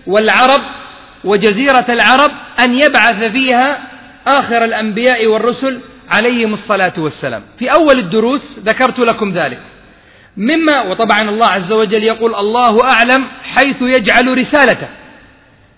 والعرب 0.07 0.61
وجزيرة 1.23 1.85
العرب 1.89 2.31
أن 2.59 2.73
يبعث 2.73 3.23
فيها 3.23 3.87
آخر 4.27 4.63
الأنبياء 4.63 5.27
والرسل 5.27 5.81
عليهم 6.09 6.53
الصلاة 6.53 6.93
والسلام. 6.97 7.41
في 7.59 7.71
أول 7.71 7.99
الدروس 7.99 8.59
ذكرت 8.59 8.99
لكم 8.99 9.33
ذلك. 9.33 9.59
مما 10.37 10.81
وطبعا 10.81 11.29
الله 11.29 11.47
عز 11.47 11.71
وجل 11.71 12.03
يقول 12.03 12.35
الله 12.35 12.83
أعلم 12.83 13.27
حيث 13.53 13.81
يجعل 13.81 14.37
رسالته. 14.37 14.87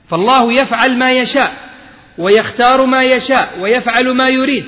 فالله 0.10 0.54
يفعل 0.54 0.98
ما 0.98 1.12
يشاء 1.12 1.54
ويختار 2.18 2.86
ما 2.86 3.04
يشاء 3.04 3.60
ويفعل 3.60 4.16
ما 4.16 4.30
يريد. 4.30 4.66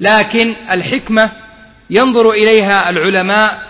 لكن 0.00 0.54
الحكمة 0.70 1.30
ينظر 1.90 2.30
إليها 2.30 2.90
العلماء 2.90 3.62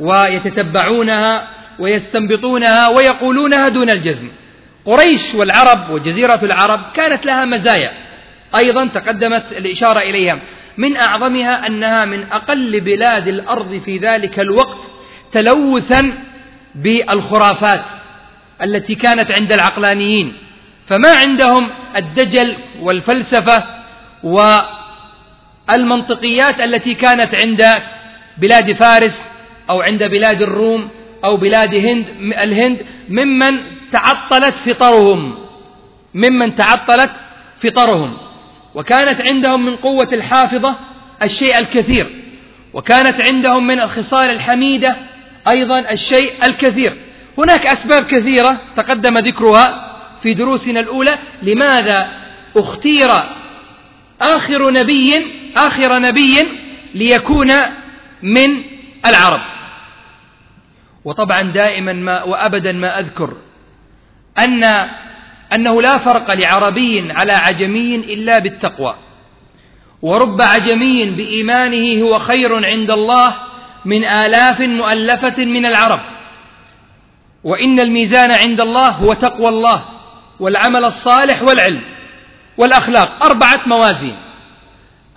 ويتتبعونها 0.00 1.48
ويستنبطونها 1.78 2.88
ويقولونها 2.88 3.68
دون 3.68 3.90
الجزم. 3.90 4.28
قريش 4.84 5.34
والعرب 5.34 5.90
وجزيرة 5.90 6.40
العرب 6.42 6.80
كانت 6.94 7.26
لها 7.26 7.44
مزايا. 7.44 7.92
أيضا 8.56 8.86
تقدمت 8.86 9.58
الإشارة 9.58 9.98
إليها. 9.98 10.38
من 10.78 10.96
أعظمها 10.96 11.66
أنها 11.66 12.04
من 12.04 12.26
أقل 12.32 12.80
بلاد 12.80 13.28
الأرض 13.28 13.82
في 13.84 13.98
ذلك 13.98 14.40
الوقت 14.40 14.78
تلوثا 15.32 16.12
بالخرافات 16.74 17.84
التي 18.62 18.94
كانت 18.94 19.30
عند 19.30 19.52
العقلانيين. 19.52 20.32
فما 20.86 21.10
عندهم 21.10 21.70
الدجل 21.96 22.54
والفلسفة 22.80 23.64
والمنطقيات 25.68 26.60
التي 26.60 26.94
كانت 26.94 27.34
عند 27.34 27.66
بلاد 28.38 28.72
فارس 28.72 29.22
أو 29.70 29.82
عند 29.82 30.04
بلاد 30.04 30.42
الروم 30.42 30.88
أو 31.24 31.36
بلاد 31.36 31.74
هند 31.74 32.06
الهند 32.42 32.86
ممن 33.08 33.60
تعطلت 33.92 34.54
فطرهم. 34.54 35.34
ممن 36.14 36.56
تعطلت 36.56 37.10
فطرهم. 37.58 38.27
وكانت 38.78 39.20
عندهم 39.20 39.64
من 39.64 39.76
قوة 39.76 40.08
الحافظة 40.12 40.74
الشيء 41.22 41.58
الكثير 41.58 42.06
وكانت 42.72 43.20
عندهم 43.20 43.66
من 43.66 43.80
الخصال 43.80 44.30
الحميدة 44.30 44.96
أيضا 45.48 45.90
الشيء 45.90 46.32
الكثير. 46.44 46.92
هناك 47.38 47.66
أسباب 47.66 48.06
كثيرة 48.06 48.60
تقدم 48.76 49.18
ذكرها 49.18 49.96
في 50.22 50.34
دروسنا 50.34 50.80
الأولى 50.80 51.18
لماذا 51.42 52.08
اختير 52.56 53.10
آخر 54.20 54.70
نبي 54.70 55.26
آخر 55.56 55.98
نبي 55.98 56.36
ليكون 56.94 57.52
من 58.22 58.62
العرب؟ 59.06 59.40
وطبعا 61.04 61.42
دائما 61.42 61.92
ما 61.92 62.22
وأبدا 62.22 62.72
ما 62.72 62.98
أذكر 62.98 63.36
أن 64.38 64.88
أنه 65.54 65.82
لا 65.82 65.98
فرق 65.98 66.34
لعربي 66.34 67.12
على 67.12 67.32
عجمي 67.32 67.96
إلا 67.96 68.38
بالتقوى. 68.38 68.94
ورب 70.02 70.42
عجمي 70.42 71.10
بإيمانه 71.10 72.02
هو 72.02 72.18
خير 72.18 72.66
عند 72.66 72.90
الله 72.90 73.34
من 73.84 74.04
آلاف 74.04 74.60
مؤلفة 74.60 75.44
من 75.44 75.66
العرب. 75.66 76.00
وإن 77.44 77.80
الميزان 77.80 78.30
عند 78.30 78.60
الله 78.60 78.88
هو 78.88 79.12
تقوى 79.12 79.48
الله 79.48 79.84
والعمل 80.40 80.84
الصالح 80.84 81.42
والعلم 81.42 81.82
والأخلاق. 82.58 83.24
أربعة 83.24 83.60
موازين. 83.66 84.16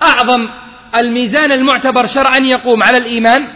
أعظم 0.01 0.49
الميزان 0.95 1.51
المعتبر 1.51 2.05
شرعا 2.05 2.37
يقوم 2.37 2.83
على 2.83 2.97
الإيمان. 2.97 3.47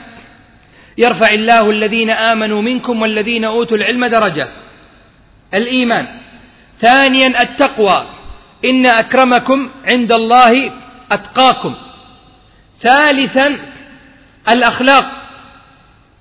يرفع 0.97 1.29
الله 1.29 1.69
الذين 1.69 2.09
آمنوا 2.09 2.61
منكم 2.61 3.01
والذين 3.01 3.45
أوتوا 3.45 3.77
العلم 3.77 4.05
درجة. 4.05 4.49
الإيمان. 5.53 6.24
ثانيا 6.81 7.41
التقوى. 7.41 8.05
إن 8.65 8.85
أكرمكم 8.85 9.69
عند 9.85 10.11
الله 10.11 10.71
أتقاكم. 11.11 11.75
ثالثا 12.81 13.57
الأخلاق. 14.49 15.11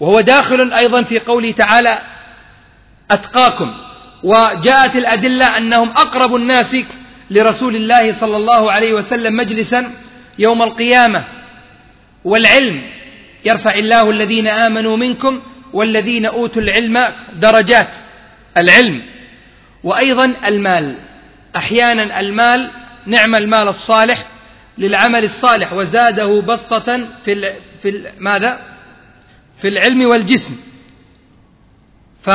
وهو 0.01 0.21
داخل 0.21 0.73
أيضا 0.73 1.03
في 1.03 1.19
قوله 1.19 1.51
تعالى 1.51 1.99
أتقاكم. 3.11 3.75
وجاءت 4.23 4.97
الأدلة 4.97 5.57
أنهم 5.57 5.91
أقرب 5.91 6.35
الناس 6.35 6.77
لرسول 7.31 7.77
الله 7.77 8.13
صلى 8.21 8.37
الله 8.37 8.73
عليه 8.73 8.95
وسلم 8.95 9.37
مجلسا 9.37 9.91
يوم 10.39 10.63
القيامة. 10.63 11.25
والعلم 12.25 12.83
يرفع 13.45 13.75
الله 13.75 14.11
الذين 14.11 14.47
آمنوا 14.47 14.97
منكم 14.97 15.43
والذين 15.73 16.27
أوتوا 16.27 16.63
العلم 16.63 17.05
درجات. 17.33 17.91
العلم 18.57 19.14
وأيضا 19.85 20.35
المال 20.47 20.97
أحيانا 21.57 22.21
المال 22.21 22.71
نعم 23.07 23.35
المال 23.35 23.69
الصالح 23.69 24.27
للعمل 24.79 25.25
الصالح 25.25 25.73
وزاده 25.73 26.41
بسطة 26.41 27.09
في 27.25 27.53
في 27.83 28.13
ماذا؟ 28.19 28.61
في 29.59 29.69
العلم 29.69 30.07
والجسم. 30.07 30.57
ف 32.23 32.31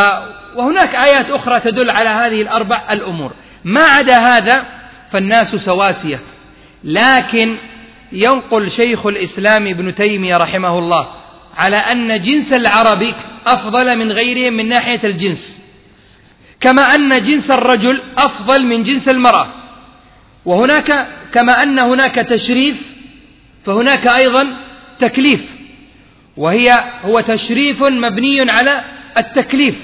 وهناك 0.55 0.95
آيات 0.95 1.31
أخرى 1.31 1.59
تدل 1.59 1.89
على 1.89 2.09
هذه 2.09 2.41
الأربع 2.41 2.81
الأمور. 2.91 3.31
ما 3.63 3.81
عدا 3.83 4.17
هذا 4.17 4.65
فالناس 5.11 5.55
سواسية. 5.55 6.19
لكن 6.83 7.57
ينقل 8.11 8.71
شيخ 8.71 9.05
الإسلام 9.05 9.67
ابن 9.67 9.95
تيمية 9.95 10.37
رحمه 10.37 10.79
الله 10.79 11.07
على 11.57 11.77
أن 11.77 12.21
جنس 12.21 12.53
العرب 12.53 13.13
أفضل 13.47 13.97
من 13.97 14.11
غيرهم 14.11 14.53
من 14.53 14.67
ناحية 14.67 14.99
الجنس. 15.03 15.58
كما 16.61 16.95
أن 16.95 17.23
جنس 17.23 17.51
الرجل 17.51 18.01
أفضل 18.17 18.65
من 18.65 18.83
جنس 18.83 19.09
المرأة. 19.09 19.47
وهناك 20.45 21.07
كما 21.33 21.63
أن 21.63 21.79
هناك 21.79 22.15
تشريف 22.15 22.77
فهناك 23.65 24.07
أيضا 24.07 24.57
تكليف. 24.99 25.45
وهي 26.37 26.83
هو 27.05 27.19
تشريف 27.19 27.83
مبني 27.83 28.51
على 28.51 28.83
التكليف. 29.17 29.75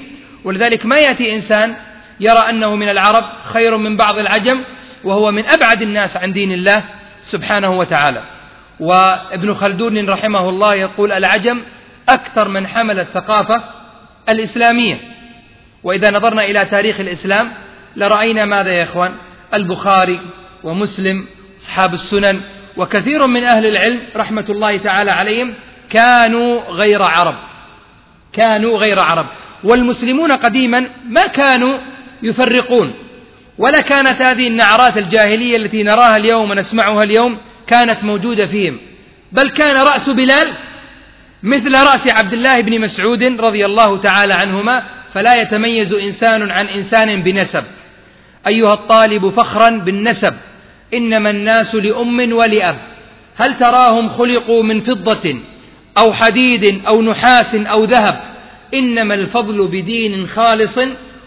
ولذلك 0.44 0.86
ما 0.86 0.98
يأتي 0.98 1.36
إنسان 1.36 1.76
يرى 2.20 2.38
أنه 2.38 2.74
من 2.74 2.88
العرب 2.88 3.24
خير 3.44 3.76
من 3.76 3.96
بعض 3.96 4.18
العجم 4.18 4.64
وهو 5.04 5.32
من 5.32 5.46
أبعد 5.46 5.82
الناس 5.82 6.16
عن 6.16 6.32
دين 6.32 6.52
الله 6.52 6.84
سبحانه 7.22 7.70
وتعالى. 7.70 8.22
وابن 8.80 9.54
خلدون 9.54 10.08
رحمه 10.10 10.48
الله 10.48 10.74
يقول 10.74 11.12
العجم 11.12 11.62
أكثر 12.08 12.48
من 12.48 12.66
حمل 12.66 13.00
الثقافة 13.00 13.64
الإسلامية. 14.28 15.15
وإذا 15.86 16.10
نظرنا 16.10 16.44
إلى 16.44 16.64
تاريخ 16.64 17.00
الإسلام 17.00 17.52
لرأينا 17.96 18.44
ماذا 18.44 18.70
يا 18.70 18.82
إخوان؟ 18.82 19.12
البخاري 19.54 20.20
ومسلم 20.64 21.26
أصحاب 21.60 21.94
السنن 21.94 22.40
وكثير 22.76 23.26
من 23.26 23.44
أهل 23.44 23.66
العلم 23.66 24.02
رحمة 24.16 24.44
الله 24.48 24.76
تعالى 24.76 25.10
عليهم 25.10 25.54
كانوا 25.90 26.60
غير 26.70 27.02
عرب. 27.02 27.34
كانوا 28.32 28.78
غير 28.78 29.00
عرب. 29.00 29.26
والمسلمون 29.64 30.32
قديما 30.32 30.88
ما 31.08 31.26
كانوا 31.26 31.78
يفرقون. 32.22 32.94
ولا 33.58 33.80
كانت 33.80 34.22
هذه 34.22 34.48
النعرات 34.48 34.98
الجاهلية 34.98 35.56
التي 35.56 35.82
نراها 35.82 36.16
اليوم 36.16 36.50
ونسمعها 36.50 37.02
اليوم 37.02 37.38
كانت 37.66 38.04
موجودة 38.04 38.46
فيهم. 38.46 38.78
بل 39.32 39.48
كان 39.48 39.76
رأس 39.76 40.08
بلال 40.10 40.54
مثل 41.42 41.74
رأس 41.74 42.08
عبد 42.08 42.32
الله 42.32 42.60
بن 42.60 42.80
مسعود 42.80 43.22
رضي 43.22 43.66
الله 43.66 43.96
تعالى 43.96 44.34
عنهما 44.34 44.82
فلا 45.16 45.34
يتميز 45.34 45.92
إنسان 45.92 46.50
عن 46.50 46.66
إنسان 46.66 47.22
بنسب. 47.22 47.64
أيها 48.46 48.74
الطالب 48.74 49.30
فخرا 49.30 49.70
بالنسب. 49.70 50.34
إنما 50.94 51.30
الناس 51.30 51.74
لأم 51.74 52.32
ولأب. 52.32 52.78
هل 53.36 53.58
تراهم 53.58 54.08
خلقوا 54.08 54.62
من 54.62 54.80
فضة 54.80 55.34
أو 55.98 56.12
حديد 56.12 56.86
أو 56.86 57.02
نحاس 57.02 57.54
أو 57.54 57.84
ذهب؟ 57.84 58.20
إنما 58.74 59.14
الفضل 59.14 59.68
بدين 59.68 60.26
خالص 60.26 60.78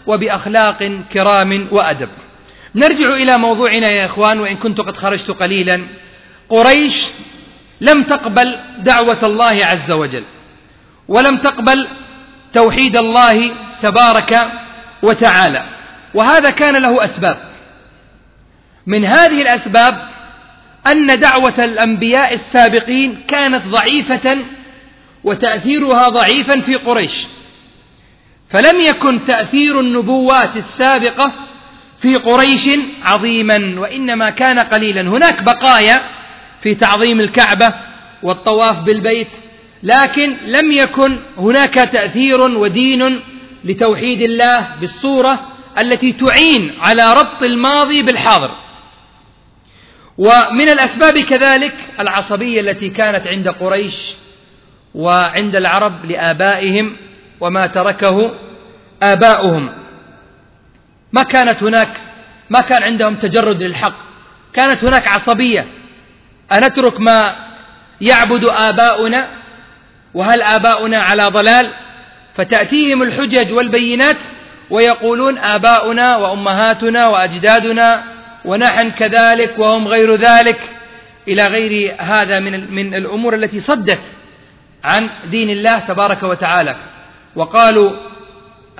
وبأخلاق 0.06 0.90
كرام 1.12 1.68
وأدب. 1.70 2.08
نرجع 2.74 3.14
إلى 3.14 3.38
موضوعنا 3.38 3.90
يا 3.90 4.06
إخوان 4.06 4.40
وإن 4.40 4.56
كنت 4.56 4.80
قد 4.80 4.96
خرجت 4.96 5.30
قليلا. 5.30 5.80
قريش 6.48 7.06
لم 7.80 8.02
تقبل 8.02 8.56
دعوة 8.78 9.18
الله 9.22 9.64
عز 9.64 9.90
وجل 9.90 10.24
ولم 11.08 11.38
تقبل 11.38 11.86
توحيد 12.52 12.96
الله 12.96 13.50
تبارك 13.82 14.50
وتعالى. 15.02 15.64
وهذا 16.14 16.50
كان 16.50 16.76
له 16.76 17.04
أسباب. 17.04 17.38
من 18.86 19.04
هذه 19.04 19.42
الأسباب 19.42 20.08
أن 20.86 21.20
دعوة 21.20 21.64
الأنبياء 21.64 22.34
السابقين 22.34 23.22
كانت 23.28 23.66
ضعيفة 23.66 24.38
وتأثيرها 25.24 26.08
ضعيفا 26.08 26.60
في 26.60 26.74
قريش. 26.74 27.26
فلم 28.50 28.80
يكن 28.80 29.24
تأثير 29.24 29.80
النبوات 29.80 30.56
السابقة 30.56 31.32
في 32.02 32.16
قريش 32.16 32.68
عظيما 33.04 33.74
وإنما 33.78 34.30
كان 34.30 34.58
قليلا. 34.58 35.00
هناك 35.00 35.42
بقايا 35.42 36.00
في 36.60 36.74
تعظيم 36.74 37.20
الكعبة 37.20 37.74
والطواف 38.22 38.80
بالبيت 38.80 39.28
لكن 39.82 40.36
لم 40.46 40.72
يكن 40.72 41.18
هناك 41.38 41.74
تأثير 41.74 42.40
ودين 42.40 43.20
لتوحيد 43.64 44.22
الله 44.22 44.76
بالصورة 44.80 45.46
التي 45.78 46.12
تعين 46.12 46.74
على 46.80 47.14
ربط 47.14 47.42
الماضي 47.42 48.02
بالحاضر. 48.02 48.50
ومن 50.18 50.68
الأسباب 50.68 51.18
كذلك 51.18 51.74
العصبية 52.00 52.60
التي 52.60 52.88
كانت 52.88 53.26
عند 53.26 53.48
قريش 53.48 54.14
وعند 54.94 55.56
العرب 55.56 56.04
لآبائهم 56.04 56.96
وما 57.40 57.66
تركه 57.66 58.34
آباؤهم. 59.02 59.72
ما 61.12 61.22
كانت 61.22 61.62
هناك 61.62 61.88
ما 62.50 62.60
كان 62.60 62.82
عندهم 62.82 63.14
تجرد 63.14 63.62
للحق. 63.62 63.94
كانت 64.52 64.84
هناك 64.84 65.08
عصبية. 65.08 65.66
أنترك 66.52 67.00
ما 67.00 67.34
يعبد 68.00 68.44
آباؤنا؟ 68.44 69.39
وهل 70.14 70.42
آباؤنا 70.42 70.98
على 70.98 71.28
ضلال؟ 71.28 71.70
فتأتيهم 72.34 73.02
الحجج 73.02 73.52
والبينات 73.52 74.16
ويقولون 74.70 75.38
آباؤنا 75.38 76.16
وأمهاتنا 76.16 77.06
وأجدادنا 77.06 78.04
ونحن 78.44 78.90
كذلك 78.90 79.58
وهم 79.58 79.88
غير 79.88 80.14
ذلك. 80.14 80.60
إلى 81.28 81.46
غير 81.46 81.94
هذا 81.98 82.38
من 82.38 82.74
من 82.74 82.94
الأمور 82.94 83.34
التي 83.34 83.60
صدت 83.60 84.00
عن 84.84 85.10
دين 85.30 85.50
الله 85.50 85.78
تبارك 85.78 86.22
وتعالى. 86.22 86.76
وقالوا 87.36 87.90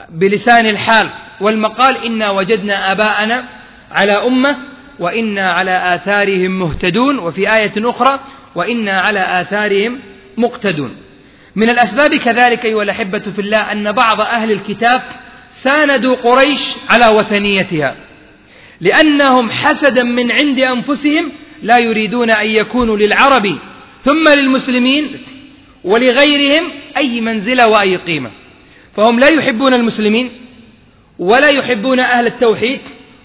بلسان 0.09 0.66
الحال 0.66 1.09
والمقال 1.40 2.05
إنا 2.05 2.31
وجدنا 2.31 2.93
آباءنا 2.93 3.45
على 3.93 4.27
أمة 4.27 4.57
وإنا 4.99 5.51
على 5.51 5.95
آثارهم 5.95 6.51
مهتدون. 6.51 7.19
وفي 7.19 7.55
آية 7.55 7.73
أخرى 7.79 8.21
وإنا 8.55 8.93
على 8.93 9.40
آثارهم 9.40 10.01
مقتدون. 10.37 11.10
من 11.57 11.71
الأسباب 11.71 12.15
كذلك 12.15 12.65
أيها 12.65 12.83
الأحبة 12.83 13.19
في 13.19 13.41
الله 13.41 13.73
أن 13.73 13.93
بعض 13.93 14.21
أهل 14.21 14.51
الكتاب 14.51 15.03
ساندوا 15.63 16.17
قريش 16.17 16.61
على 16.89 17.09
وثنيتها 17.09 17.97
لأنهم 18.81 19.51
حسدا 19.51 20.03
من 20.03 20.33
عند 20.33 20.61
أنفسهم 20.61 21.33
لا 21.63 21.79
يريدون 21.79 22.31
أن 22.31 22.47
يكونوا 22.47 22.97
للعرب 22.97 23.59
ثم 24.05 24.29
للمسلمين 24.29 25.19
ولغيرهم 25.85 26.71
أي 26.97 27.21
منزلة 27.21 27.69
وأي 27.69 27.97
قيمة. 27.97 28.31
فهم 28.97 29.21
لا 29.21 29.29
يحبون 29.29 29.75
المسلمين 29.75 30.31
ولا 31.19 31.49
يحبون 31.49 32.01
أهل 32.01 32.27
التوحيد 32.27 32.81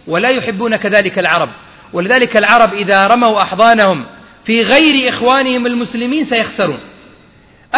ولا 0.07 0.29
يحبون 0.29 0.75
كذلك 0.75 1.19
العرب 1.19 1.49
ولذلك 1.93 2.37
العرب 2.37 2.73
إذا 2.73 3.07
رموا 3.07 3.41
أحضانهم 3.41 4.05
في 4.45 4.61
غير 4.61 5.09
إخوانهم 5.09 5.65
المسلمين 5.65 6.25
سيخسرون. 6.25 6.79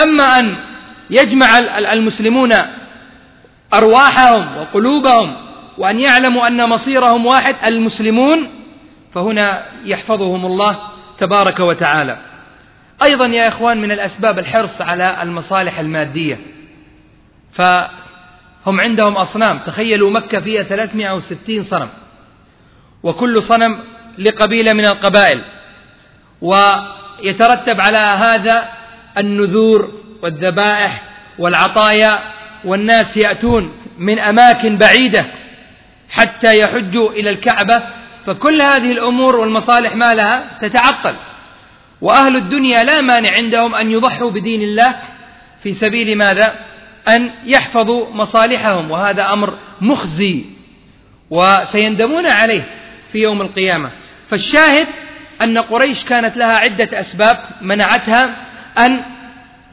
أما 0.04 0.40
أن 0.40 0.56
يجمع 1.10 1.60
المسلمون 1.94 2.54
أرواحهم 3.74 4.58
وقلوبهم 4.58 5.36
وأن 5.78 6.00
يعلموا 6.00 6.48
أن 6.48 6.70
مصيرهم 6.70 7.26
واحد 7.26 7.56
المسلمون 7.66 8.50
فهنا 9.14 9.64
يحفظهم 9.86 10.46
الله 10.46 10.78
تبارك 11.18 11.60
وتعالى. 11.60 12.18
أيضا 13.04 13.26
يا 13.26 13.48
إخوان 13.48 13.82
من 13.82 13.92
الأسباب 13.92 14.40
الحرص 14.40 14.82
على 14.82 15.18
المصالح 15.22 15.80
المادية. 15.80 16.40
فهم 17.54 18.80
عندهم 18.80 19.14
أصنام. 19.14 19.60
تخيلوا 19.60 20.12
مكة 20.12 20.42
فيها 20.42 20.64
360 20.64 21.64
صنم 21.64 21.90
وكل 23.04 23.44
صنم 23.44 23.84
لقبيلة 24.18 24.74
من 24.74 24.86
القبائل. 24.86 25.44
ويترتب 26.42 27.82
على 27.82 27.98
هذا 27.98 28.77
النذور 29.18 29.92
والذبائح 30.24 31.02
والعطايا 31.40 32.20
والناس 32.66 33.18
يأتون 33.18 33.72
من 33.98 34.20
أماكن 34.20 34.78
بعيدة 34.78 35.26
حتى 36.10 36.60
يحجوا 36.60 37.10
إلى 37.10 37.30
الكعبة 37.30 37.84
فكل 38.26 38.62
هذه 38.62 38.92
الأمور 38.92 39.36
والمصالح 39.36 39.96
ما 39.96 40.14
لها 40.14 40.58
تتعطل 40.62 41.16
وأهل 42.02 42.36
الدنيا 42.36 42.84
لا 42.84 43.02
مانع 43.02 43.32
عندهم 43.32 43.76
أن 43.76 43.92
يضحوا 43.92 44.32
بدين 44.32 44.62
الله 44.62 44.96
في 45.64 45.74
سبيل 45.74 46.18
ماذا؟ 46.18 46.54
أن 47.08 47.32
يحفظوا 47.46 48.14
مصالحهم 48.14 48.92
وهذا 48.92 49.34
أمر 49.34 49.54
مخزي 49.82 50.46
وسيندمون 51.30 52.28
عليه 52.28 52.66
في 53.12 53.20
يوم 53.20 53.42
القيامة. 53.42 53.92
فالشاهد 54.30 54.88
أن 55.42 55.58
قريش 55.58 56.06
كانت 56.06 56.38
لها 56.38 56.58
عدة 56.58 57.00
أسباب 57.00 57.40
منعتها 57.62 58.47
أن 58.86 59.06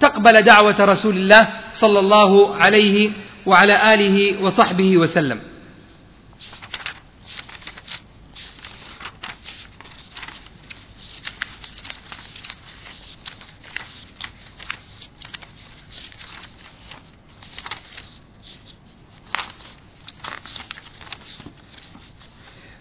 تقبل 0.01 0.43
دعوة 0.43 0.77
رسول 0.81 1.17
الله 1.17 1.49
صلى 1.73 1.99
الله 1.99 2.57
عليه 2.57 3.11
وعلى 3.47 3.95
آله 3.95 4.43
وصحبه 4.43 4.97
وسلم. 4.97 5.41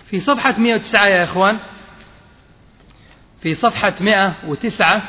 في 0.09 0.19
صفحة 0.19 0.55
109 0.59 1.07
يا 1.07 1.23
إخوان 1.23 1.59
في 3.41 3.53
صفحة 3.55 3.93
109 4.01 5.01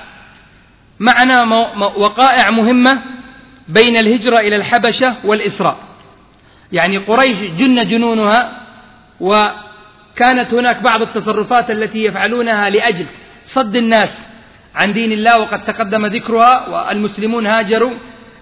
معنا 1.00 1.44
وقائع 1.96 2.50
مهمة 2.50 3.02
بين 3.68 3.96
الهجرة 3.96 4.38
إلى 4.38 4.56
الحبشة 4.56 5.14
والإسراء. 5.24 5.76
يعني 6.72 6.96
قريش 6.96 7.36
جن 7.58 7.88
جنونها 7.88 8.60
كانت 10.16 10.54
هناك 10.54 10.82
بعض 10.82 11.02
التصرفات 11.02 11.70
التي 11.70 12.04
يفعلونها 12.04 12.70
لأجل 12.70 13.06
صد 13.46 13.76
الناس 13.76 14.10
عن 14.74 14.92
دين 14.92 15.12
الله 15.12 15.38
وقد 15.38 15.64
تقدم 15.64 16.06
ذكرها 16.06 16.68
والمسلمون 16.68 17.46
هاجروا 17.46 17.92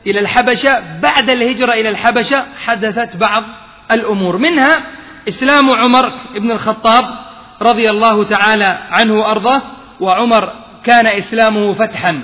إلى 0.06 0.20
الحبشة. 0.20 0.82
بعد 1.02 1.30
الهجرة 1.30 1.72
إلى 1.72 1.88
الحبشة 1.88 2.44
حدثت 2.64 3.16
بعض 3.16 3.44
الأمور. 3.92 4.36
منها 4.36 4.82
إسلام 5.28 5.70
عمر 5.70 6.12
بن 6.34 6.50
الخطاب 6.50 7.04
رضي 7.62 7.90
الله 7.90 8.24
تعالى 8.24 8.78
عنه 8.90 9.14
وأرضاه 9.14 9.62
وعمر 10.00 10.52
كان 10.84 11.06
إسلامه 11.06 11.74
فتحا. 11.74 12.22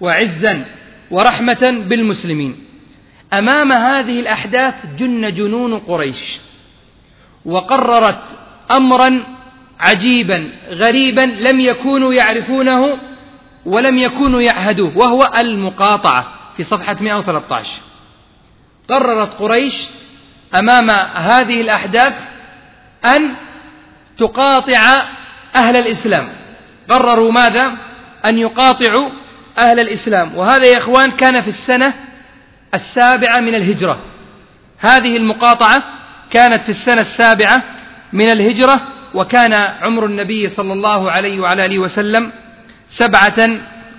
وعزا 0.00 0.64
ورحمة 1.10 1.84
بالمسلمين. 1.88 2.64
أمام 3.32 3.72
هذه 3.72 4.20
الأحداث 4.20 4.74
جن 4.98 5.34
جنون 5.34 5.78
قريش 5.78 6.38
وقررت 7.44 8.22
أمرا 8.70 9.22
عجيبا 9.80 10.52
غريبا 10.70 11.20
لم 11.20 11.60
يكونوا 11.60 12.14
يعرفونه 12.14 12.98
ولم 13.66 13.98
يكونوا 13.98 14.40
يعهدوه 14.40 14.98
وهو 14.98 15.30
المقاطعة 15.38 16.26
في 16.56 16.62
صفحة 16.62 16.96
113 17.00 17.70
قررت 18.88 19.40
قريش 19.40 19.88
أمام 20.54 20.90
هذه 21.14 21.60
الأحداث 21.60 22.12
أن 23.04 23.34
تقاطع 24.18 25.02
أهل 25.54 25.76
الإسلام. 25.76 26.28
قرروا 26.88 27.32
ماذا؟ 27.32 27.78
أن 28.24 28.38
يقاطعوا 28.38 29.08
أهل 29.58 29.80
الإسلام. 29.80 30.36
وهذا 30.36 30.64
يا 30.64 30.78
إخوان 30.78 31.10
كان 31.10 31.42
في 31.42 31.48
السنة 31.48 31.94
السابعة 32.74 33.40
من 33.40 33.54
الهجرة. 33.54 34.02
هذه 34.78 35.16
المقاطعة 35.16 35.82
كانت 36.30 36.62
في 36.62 36.68
السنة 36.68 37.00
السابعة 37.00 37.62
من 38.12 38.32
الهجرة 38.32 38.80
وكان 39.14 39.52
عمر 39.52 40.06
النبي 40.06 40.48
صلى 40.48 40.72
الله 40.72 41.10
عليه 41.10 41.40
وعلى 41.40 41.66
آله 41.66 41.78
وسلم 41.78 42.32
سبعة 42.90 43.50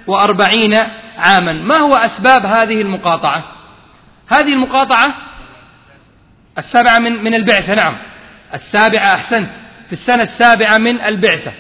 وأربعين 0.08 0.80
عاما. 1.18 1.54
ما 1.54 1.78
هو 1.78 1.96
أسباب 1.96 2.46
هذه 2.46 2.82
المقاطعة؟ 2.82 3.44
هذه 4.28 4.54
المقاطعة 4.54 5.16
السابعة 6.58 7.00
من, 7.00 7.24
من 7.24 7.34
البعثة 7.34 7.74
نعم. 7.76 7.98
السابعة 8.54 9.14
أحسنت. 9.14 9.50
في 9.88 9.94
السنة 9.94 10.24
السابعة 10.24 10.78
من 10.78 11.02
البعثة. 11.02 11.52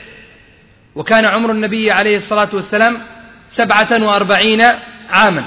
وكان 0.95 1.25
عمر 1.25 1.51
النبي 1.51 1.91
عليه 1.91 2.17
الصلاة 2.17 2.49
والسلام 2.53 3.01
سبعة 3.49 4.03
وأربعين 4.03 4.61
عاما. 5.09 5.45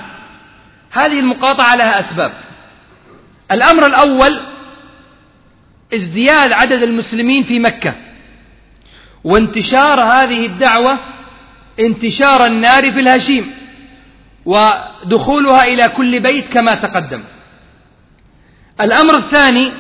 هذه 0.90 1.20
المقاطعة 1.20 1.74
لها 1.76 2.00
أسباب. 2.00 2.32
الأمر 3.52 3.86
الأول 3.86 4.40
ازدياد 5.94 6.52
عدد 6.52 6.82
المسلمين 6.82 7.44
في 7.44 7.58
مكة. 7.58 7.94
وانتشار 9.24 10.00
هذه 10.00 10.46
الدعوة 10.46 10.98
انتشار 11.80 12.46
النار 12.46 12.92
في 12.92 13.00
الهشيم 13.00 13.52
ودخولها 14.46 15.64
إلى 15.64 15.88
كل 15.88 16.20
بيت 16.20 16.48
كما 16.48 16.74
تقدم. 16.74 17.24
الأمر 18.80 19.16
الثاني 19.16 19.72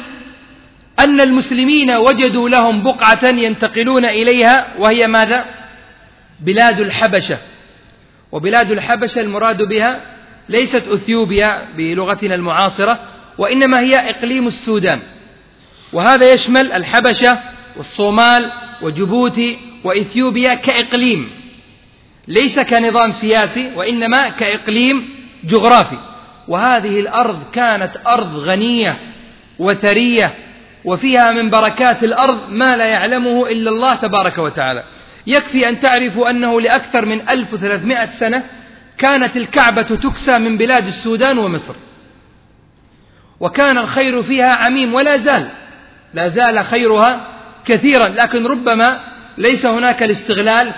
أن 0.98 1.20
المسلمين 1.20 1.90
وجدوا 1.90 2.48
لهم 2.48 2.82
بقعة 2.82 3.24
ينتقلون 3.24 4.04
إليها 4.04 4.66
وهي 4.78 5.06
ماذا؟ 5.06 5.44
بلاد 6.40 6.80
الحبشة. 6.80 7.38
وبلاد 8.32 8.72
الحبشة 8.72 9.20
المراد 9.20 9.62
بها 9.62 10.00
ليست 10.48 10.88
أثيوبيا 10.88 11.68
بلغتنا 11.76 12.34
المعاصرة 12.34 12.98
وإنما 13.38 13.80
هي 13.80 14.10
إقليم 14.10 14.46
السودان. 14.46 15.00
وهذا 15.92 16.32
يشمل 16.32 16.72
الحبشة 16.72 17.38
والصومال 17.76 18.50
وجبوتي 18.82 19.58
وإثيوبيا 19.84 20.54
كإقليم. 20.54 21.30
ليس 22.28 22.60
كنظام 22.60 23.12
سياسي 23.12 23.72
وإنما 23.76 24.28
كإقليم 24.28 25.08
جغرافي. 25.44 25.98
وهذه 26.48 27.00
الأرض 27.00 27.42
كانت 27.52 27.96
أرض 28.06 28.36
غنية 28.36 29.00
وثرية 29.58 30.34
وفيها 30.84 31.32
من 31.32 31.50
بركات 31.50 32.04
الأرض 32.04 32.38
ما 32.48 32.76
لا 32.76 32.84
يعلمه 32.84 33.48
إلا 33.48 33.70
الله 33.70 33.94
تبارك 33.94 34.38
وتعالى. 34.38 34.84
يكفي 35.26 35.68
أن 35.68 35.80
تعرفوا 35.80 36.30
أنه 36.30 36.60
لأكثر 36.60 37.04
من 37.04 37.28
1300 37.28 38.10
سنة 38.10 38.44
كانت 38.98 39.36
الكعبة 39.36 39.82
تكسى 39.82 40.38
من 40.38 40.56
بلاد 40.56 40.86
السودان 40.86 41.38
ومصر. 41.38 41.74
وكان 43.40 43.78
الخير 43.78 44.22
فيها 44.22 44.52
عميم 44.52 44.94
ولا 44.94 45.16
زال 45.16 45.50
لا 46.14 46.28
زال 46.28 46.64
خيرها 46.64 47.26
كثيرا 47.64 48.08
لكن 48.08 48.46
ربما 48.46 49.00
ليس 49.38 49.66
هناك 49.66 50.02
الاستغلال 50.02 50.72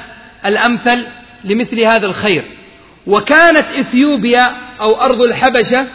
الأمثل 0.46 1.05
لمثل 1.44 1.81
هذا 1.81 2.07
الخير. 2.07 2.44
وكانت 3.07 3.66
إثيوبيا 3.78 4.52
أو 4.81 5.00
أرض 5.00 5.22
الحبشة 5.22 5.87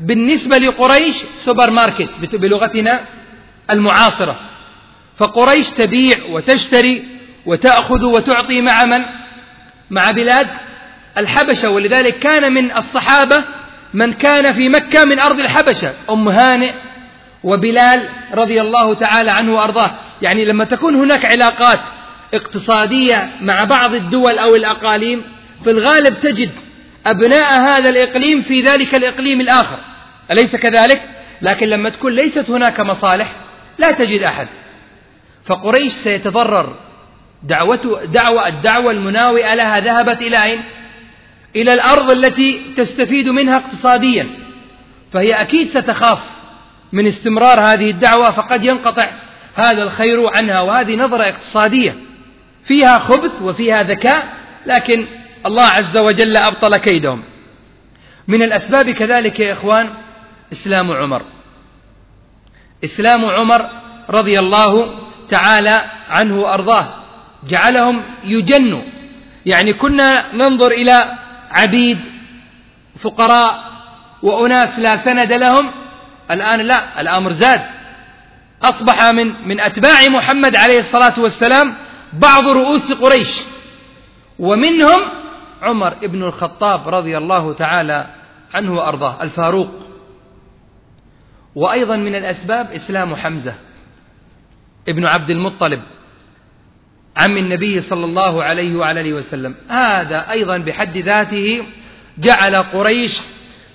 بالنسبة 0.00 0.58
لقريش 0.58 1.24
سوبر 1.44 1.70
ماركت 1.70 2.08
بلغتنا 2.34 3.00
المعاصرة. 3.70 4.40
فقريش 5.16 5.70
تبيع 5.70 6.18
وتشتري 6.30 7.12
وتأخذ 7.46 8.04
وتعطي 8.04 8.60
مع 8.60 8.84
من؟ 8.84 9.02
مع 9.90 10.10
بلاد 10.10 10.46
الحبشة 11.18 11.70
ولذلك 11.70 12.18
كان 12.18 12.52
من 12.52 12.76
الصحابة 12.76 13.44
من 13.94 14.12
كان 14.12 14.54
في 14.54 14.68
مكة 14.68 15.04
من 15.04 15.20
أرض 15.20 15.40
الحبشة 15.40 15.92
أم 16.10 16.28
هانئ 16.28 16.70
وبلال 17.44 18.08
رضي 18.34 18.60
الله 18.60 18.94
تعالى 18.94 19.30
عنه 19.30 19.54
وأرضاه 19.54 19.90
يعني 20.22 20.44
لما 20.44 20.64
تكون 20.64 20.94
هناك 20.94 21.24
علاقات 21.24 21.80
اقتصادية 22.34 23.30
مع 23.40 23.64
بعض 23.64 23.94
الدول 23.94 24.38
أو 24.38 24.56
الأقاليم 24.56 25.24
في 25.64 25.70
الغالب 25.70 26.20
تجد 26.20 26.50
أبناء 27.06 27.60
هذا 27.60 27.88
الإقليم 27.88 28.42
في 28.42 28.60
ذلك 28.60 28.94
الإقليم 28.94 29.40
الآخر 29.40 29.78
أليس 30.30 30.56
كذلك؟ 30.56 31.02
لكن 31.42 31.68
لما 31.68 31.88
تكون 31.88 32.12
ليست 32.12 32.50
هناك 32.50 32.80
مصالح 32.80 33.32
لا 33.78 33.92
تجد 33.92 34.22
أحد 34.22 34.48
فقريش 35.44 35.92
سيتضرر 35.92 36.76
دعوة 37.42 38.04
دعوة 38.04 38.48
الدعوة 38.48 38.92
المناوئة 38.92 39.54
لها 39.54 39.80
ذهبت 39.80 40.22
إلى 40.22 40.44
أين؟ 40.44 40.62
إلى 41.56 41.74
الأرض 41.74 42.10
التي 42.10 42.60
تستفيد 42.76 43.28
منها 43.28 43.56
اقتصاديا. 43.56 44.30
فهي 45.12 45.32
أكيد 45.32 45.68
ستخاف 45.68 46.18
من 46.92 47.06
استمرار 47.06 47.60
هذه 47.60 47.90
الدعوة 47.90 48.30
فقد 48.30 48.64
ينقطع 48.64 49.10
هذا 49.54 49.82
الخير 49.82 50.36
عنها 50.36 50.60
وهذه 50.60 50.96
نظرة 50.96 51.22
اقتصادية. 51.22 51.96
فيها 52.64 52.98
خبث 52.98 53.30
وفيها 53.42 53.82
ذكاء 53.82 54.36
لكن 54.66 55.06
الله 55.46 55.64
عز 55.64 55.96
وجل 55.96 56.36
أبطل 56.36 56.76
كيدهم. 56.76 57.22
من 58.28 58.42
الأسباب 58.42 58.90
كذلك 58.90 59.40
يا 59.40 59.52
إخوان 59.52 59.90
إسلام 60.52 60.92
عمر. 60.92 61.22
إسلام 62.84 63.24
عمر 63.24 63.68
رضي 64.10 64.38
الله 64.38 64.98
تعالى 65.28 65.80
عنه 66.08 66.40
وأرضاه. 66.40 67.01
جعلهم 67.48 68.02
يجنوا. 68.24 68.82
يعني 69.46 69.72
كنا 69.72 70.34
ننظر 70.34 70.70
إلى 70.70 71.04
عبيد 71.50 71.98
فقراء 72.98 73.72
وأناس 74.22 74.78
لا 74.78 74.96
سند 74.96 75.32
لهم. 75.32 75.70
الآن 76.30 76.60
لا 76.60 77.00
الأمر 77.00 77.32
زاد. 77.32 77.62
أصبح 78.62 79.04
من 79.04 79.48
من 79.48 79.60
أتباع 79.60 80.08
محمد 80.08 80.56
عليه 80.56 80.78
الصلاة 80.78 81.14
والسلام 81.20 81.74
بعض 82.12 82.48
رؤوس 82.48 82.92
قريش. 82.92 83.40
ومنهم 84.38 85.00
عمر 85.62 85.94
بن 86.02 86.22
الخطاب 86.22 86.88
رضي 86.88 87.18
الله 87.18 87.52
تعالى 87.52 88.06
عنه 88.54 88.72
وأرضاه 88.72 89.22
الفاروق. 89.22 89.70
وأيضا 91.54 91.96
من 91.96 92.14
الأسباب 92.14 92.70
إسلام 92.70 93.16
حمزة 93.16 93.54
ابن 94.88 95.06
عبد 95.06 95.30
المطلب. 95.30 95.82
عم 97.16 97.38
النبي 97.38 97.80
صلى 97.80 98.04
الله 98.04 98.42
عليه 98.42 98.76
وعلى 98.76 99.00
آله 99.00 99.12
وسلم. 99.12 99.54
هذا 99.68 100.30
أيضا 100.30 100.58
بحد 100.58 100.98
ذاته 100.98 101.62
جعل 102.18 102.56
قريش 102.56 103.20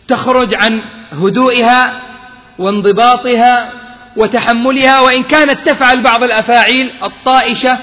تخرج 0.08 0.56
عن 0.56 0.82
هدوئها 1.12 2.02
وانضباطها 2.60 3.72
وتحملها 4.16 5.02
وإن 5.02 5.24
كانت 5.24 5.70
تفعل 5.70 6.02
بعض 6.02 6.24
الأفاعيل 6.24 6.92
الطائشة 7.04 7.78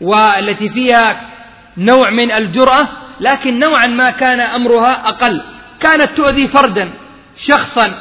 والتي 0.00 0.70
فيها 0.70 1.20
نوع 1.76 2.10
من 2.10 2.32
الجرأة 2.32 2.88
لكن 3.20 3.58
نوعا 3.58 3.86
ما 3.86 4.10
كان 4.10 4.40
أمرها 4.40 5.08
أقل. 5.08 5.40
كانت 5.80 6.10
تؤذي 6.16 6.48
فردا 6.48 6.90
شخصا 7.36 7.94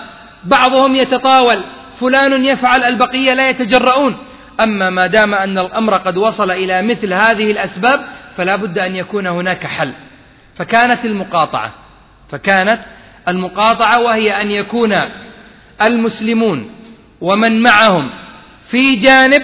بعضهم 0.44 0.96
يتطاول 0.96 1.58
فلان 2.00 2.46
يفعل 2.46 2.84
البقية 2.84 3.34
لا 3.34 3.50
يتجرؤون. 3.50 4.18
أما 4.60 4.90
ما 4.90 5.08
دام 5.08 5.34
أن 5.34 5.58
الأمر 5.58 5.94
قد 5.94 6.18
وصل 6.18 6.52
إلى 6.52 6.82
مثل 6.82 7.14
هذه 7.14 7.52
الأسباب 7.52 8.06
فلا 8.38 8.56
بد 8.56 8.80
أن 8.80 8.96
يكون 8.96 9.28
هناك 9.28 9.68
حل. 9.68 9.94
فكانت 10.56 11.06
المقاطعة. 11.06 11.74
فكانت 12.30 12.80
المقاطعة 13.28 14.00
وهي 14.02 14.42
أن 14.42 14.52
يكون 14.52 14.96
المسلمون 15.82 16.72
ومن 17.22 17.62
معهم 17.62 18.10
في 18.68 18.96
جانب 18.96 19.44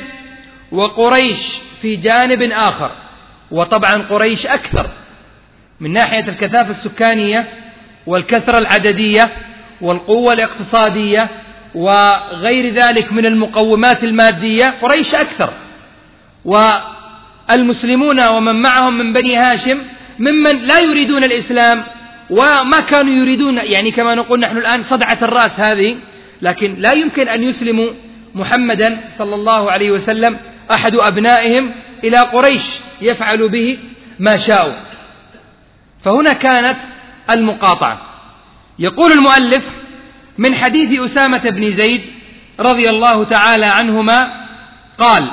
وقريش 0.71 1.59
في 1.81 1.95
جانب 1.95 2.41
آخر. 2.51 2.91
وطبعا 3.51 3.97
قريش 3.97 4.45
أكثر. 4.45 4.89
من 5.79 5.93
ناحية 5.93 6.23
الكثافة 6.29 6.69
السكانية 6.69 7.47
والكثرة 8.07 8.57
العددية 8.57 9.31
والقوة 9.81 10.33
الاقتصادية 10.33 11.29
وغير 11.75 12.73
ذلك 12.73 13.13
من 13.13 13.25
المقومات 13.25 14.03
المادية 14.03 14.73
قريش 14.81 15.15
أكثر. 15.15 15.53
والمسلمون 16.45 18.27
ومن 18.27 18.55
معهم 18.55 18.97
من 18.97 19.13
بني 19.13 19.37
هاشم 19.37 19.77
ممن 20.19 20.57
لا 20.57 20.79
يريدون 20.79 21.23
الإسلام 21.23 21.83
وما 22.29 22.79
كانوا 22.79 23.13
يريدون 23.13 23.57
يعني 23.57 23.91
كما 23.91 24.15
نقول 24.15 24.39
نحن 24.39 24.57
الآن 24.57 24.83
صدعة 24.83 25.17
الرأس 25.21 25.59
هذه 25.59 25.97
لكن 26.41 26.75
لا 26.79 26.93
يمكن 26.93 27.27
أن 27.27 27.43
يسلموا 27.43 27.89
محمدا 28.35 29.01
صلى 29.17 29.35
الله 29.35 29.71
عليه 29.71 29.91
وسلم 29.91 30.37
أحد 30.71 30.95
أبنائهم 30.95 31.71
إلى 32.03 32.17
قريش 32.17 32.63
يفعل 33.01 33.49
به 33.49 33.77
ما 34.19 34.37
شاءوا 34.37 34.73
فهنا 36.03 36.33
كانت 36.33 36.77
المقاطعة. 37.29 38.01
يقول 38.79 39.11
المؤلف 39.11 39.65
من 40.37 40.55
حديث 40.55 40.99
أسامة 40.99 41.49
بن 41.49 41.71
زيد 41.71 42.01
رضي 42.59 42.89
الله 42.89 43.23
تعالى 43.23 43.65
عنهما 43.65 44.27
قال 44.97 45.31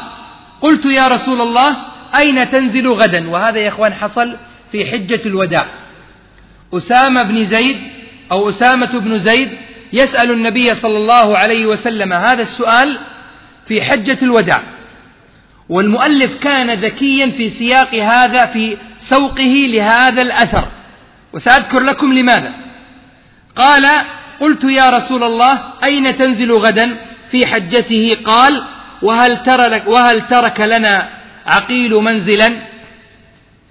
قلت 0.61 0.87
يا 0.87 1.09
رسول 1.09 1.41
الله 1.41 1.77
أين 2.19 2.51
تنزل 2.51 2.89
غدا؟ 2.89 3.31
وهذا 3.31 3.59
يا 3.59 3.69
إخوان 3.69 3.95
حصل 3.95 4.37
في 4.73 4.87
حجة 4.87 5.21
الوداع. 5.27 5.67
أسامة 6.75 7.23
بن 7.23 7.45
زيد 7.45 7.79
أو 8.33 8.49
أسامة 8.49 8.99
بن 8.99 9.19
زيد 9.19 9.51
يسأل 9.93 10.31
النبي 10.31 10.75
صلى 10.75 10.97
الله 10.97 11.39
عليه 11.39 11.67
وسلم 11.67 12.13
هذا 12.13 12.43
السؤال 12.43 12.99
في 13.67 13.83
حجة 13.83 14.19
الوداع. 14.23 14.63
والمؤلف 15.69 16.35
كان 16.35 16.71
ذكيا 16.71 17.31
في 17.31 17.51
سياق 17.51 17.95
هذا 17.95 18.47
في 18.47 18.77
سوقه 18.99 19.67
لهذا 19.69 20.23
الأثر. 20.23 20.69
وسأذكر 21.33 21.81
لكم 21.81 22.13
لماذا. 22.13 22.55
قال 23.57 23.87
قلت 24.41 24.65
يا 24.65 24.91
رسول 24.91 25.23
الله 25.25 25.59
أين 25.85 26.17
تنزل 26.17 26.53
غدا؟ 26.53 26.99
في 27.31 27.47
حجته 27.47 28.17
قال 28.25 28.65
وهل, 29.03 29.43
ترك 29.43 29.83
وهل 29.87 30.27
ترك 30.27 30.61
لنا 30.61 31.09
عقيل 31.47 31.95
منزلا؟ 31.95 32.53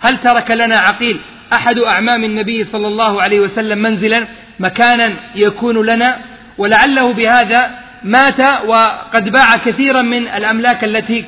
هل 0.01 0.17
ترك 0.17 0.51
لنا 0.51 0.79
عقيل؟ 0.79 1.19
أحد 1.53 1.79
أعمام 1.79 2.23
النبي 2.23 2.65
صلى 2.65 2.87
الله 2.87 3.21
عليه 3.21 3.39
وسلم 3.39 3.77
منزلا 3.77 4.27
مكانا 4.59 5.13
يكون 5.35 5.85
لنا 5.85 6.17
ولعله 6.57 7.13
بهذا 7.13 7.79
مات 8.03 8.39
وقد 8.65 9.29
باع 9.29 9.57
كثيرا 9.57 10.01
من 10.01 10.27
الأملاك 10.27 10.83
التي 10.83 11.25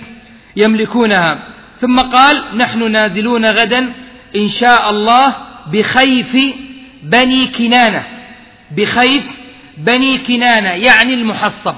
يملكونها. 0.55 1.39
ثم 1.81 1.99
قال 1.99 2.43
نحن 2.57 2.91
نازلون 2.91 3.45
غدا 3.45 3.93
إن 4.35 4.47
شاء 4.47 4.89
الله 4.89 5.35
بخيف 5.71 6.37
بني 7.03 7.47
كنانة. 7.47 8.20
بخيف 8.75 9.25
بني 9.77 10.17
كنانة 10.17 10.69
يعني 10.69 11.13
المحصب. 11.13 11.75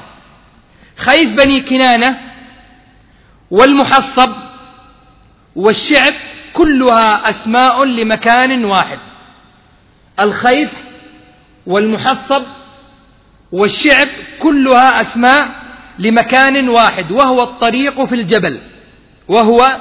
خيف 0.98 1.30
بني 1.32 1.62
كنانة 1.62 2.20
والمحصب 3.52 4.32
والشعب 5.56 6.14
كلها 6.54 7.30
أسماء 7.30 7.84
لمكان 7.86 8.66
واحد. 8.66 9.00
الخيف 10.20 10.74
والمحصب 11.68 12.44
والشعب 13.52 14.08
كلها 14.40 15.02
أسماء 15.02 15.64
لمكان 16.00 16.70
واحد 16.70 17.12
وهو 17.12 17.44
الطريق 17.44 18.06
في 18.06 18.16
الجبل. 18.16 18.62
وهو 19.28 19.78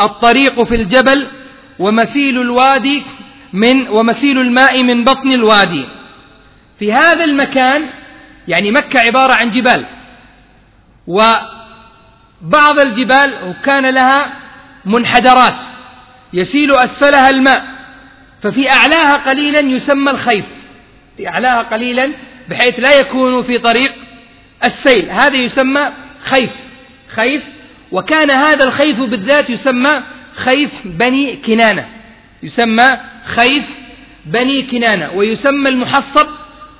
الطريق 0.00 0.62
في 0.62 0.74
الجبل 0.74 1.26
ومسيل 1.78 2.40
الوادي 2.40 3.02
من 3.52 3.88
ومسيل 3.88 4.38
الماء 4.38 4.82
من 4.82 5.04
بطن 5.04 5.32
الوادي. 5.32 5.84
في 6.78 6.92
هذا 6.92 7.24
المكان 7.24 7.86
يعني 8.48 8.70
مكة 8.70 9.00
عبارة 9.00 9.32
عن 9.32 9.50
جبال. 9.50 9.86
وبعض 11.06 12.78
الجبال 12.78 13.54
كان 13.64 13.86
لها 13.86 14.32
منحدرات 14.84 15.64
يسيل 16.32 16.72
أسفلها 16.72 17.30
الماء. 17.30 17.64
ففي 18.42 18.70
أعلاها 18.70 19.16
قليلا 19.16 19.60
يسمى 19.60 20.10
الخيف. 20.10 20.44
في 21.16 21.28
أعلاها 21.28 21.62
قليلا 21.62 22.12
بحيث 22.48 22.80
لا 22.80 22.98
يكون 23.00 23.42
في 23.42 23.58
طريق 23.58 23.92
السيل. 24.64 25.10
هذا 25.10 25.36
يسمى 25.36 25.92
خيف. 26.24 26.50
خيف 27.08 27.42
وكان 27.92 28.30
هذا 28.30 28.64
الخيف 28.64 29.00
بالذات 29.00 29.50
يسمى 29.50 30.02
خيف 30.34 30.72
بني 30.84 31.36
كنانة. 31.36 31.88
يسمى 32.42 32.98
خيف 33.24 33.76
بني 34.26 34.62
كنانة 34.62 35.10
ويسمى 35.14 35.68
المحصب 35.68 36.26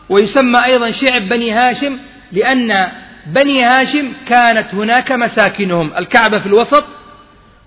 ويسمى 0.08 0.64
أيضا 0.64 0.90
شعب 0.90 1.28
بني 1.28 1.52
هاشم 1.52 1.98
لأن 2.32 2.88
بني 3.26 3.62
هاشم 3.62 4.12
كانت 4.26 4.74
هناك 4.74 5.12
مساكنهم. 5.12 5.92
الكعبة 5.98 6.38
في 6.38 6.46
الوسط 6.46 6.84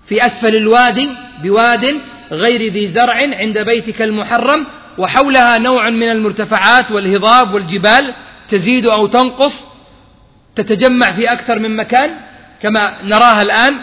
في 0.06 0.26
أسفل 0.26 0.56
الوادي 0.56 1.10
بواد 1.42 2.00
غير 2.32 2.72
ذي 2.72 2.88
زرع 2.88 3.14
عند 3.14 3.58
بيتك 3.58 4.02
المحرم 4.02 4.66
وحولها 4.98 5.58
نوع 5.58 5.90
من 5.90 6.08
المرتفعات 6.10 6.90
والهضاب 6.90 7.54
والجبال 7.54 8.14
تزيد 8.48 8.86
أو 8.86 9.06
تنقص 9.06 9.54
تتجمع 10.54 11.12
في 11.12 11.32
أكثر 11.32 11.58
من 11.58 11.76
مكان 11.76 12.10
كما 12.62 12.92
نراها 13.04 13.42
الآن. 13.42 13.74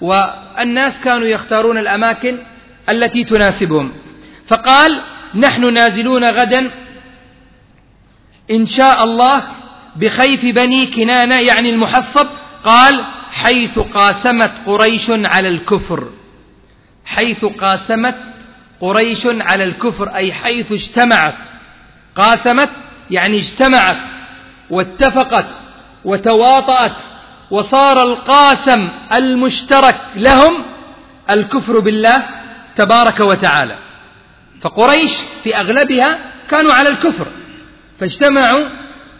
والناس 0.00 1.00
كانوا 1.00 1.26
يختارون 1.26 1.78
الأماكن 1.78 2.38
التي 2.88 3.24
تناسبهم. 3.24 3.92
فقال 4.46 5.00
نحن 5.34 5.74
نازلون 5.74 6.24
غدا 6.24 6.70
إن 8.50 8.66
شاء 8.66 9.04
الله 9.04 9.42
بخيف 9.96 10.46
بني 10.46 10.86
كنانة 10.86 11.40
يعني 11.40 11.70
المحصب 11.70 12.26
قال 12.64 13.04
حيث 13.32 13.78
قاسمت 13.78 14.52
قريش 14.66 15.10
على 15.10 15.48
الكفر. 15.48 16.08
حيث 17.04 17.44
قاسمت 17.44 18.16
قريش 18.80 19.26
على 19.26 19.64
الكفر 19.64 20.08
أي 20.14 20.32
حيث 20.32 20.72
اجتمعت. 20.72 21.34
قاسمت 22.14 22.70
يعني 23.10 23.38
اجتمعت 23.38 23.98
واتفقت 24.70 25.46
وتواطأت 26.04 26.96
وصار 27.50 28.02
القاسم 28.02 28.88
المشترك 29.12 29.96
لهم 30.16 30.64
الكفر 31.30 31.78
بالله 31.78 32.24
تبارك 32.76 33.20
وتعالى. 33.20 33.76
فقريش 34.60 35.12
في 35.44 35.56
أغلبها 35.56 36.18
كانوا 36.50 36.72
على 36.72 36.88
الكفر. 36.88 37.26
فاجتمعوا 38.00 38.64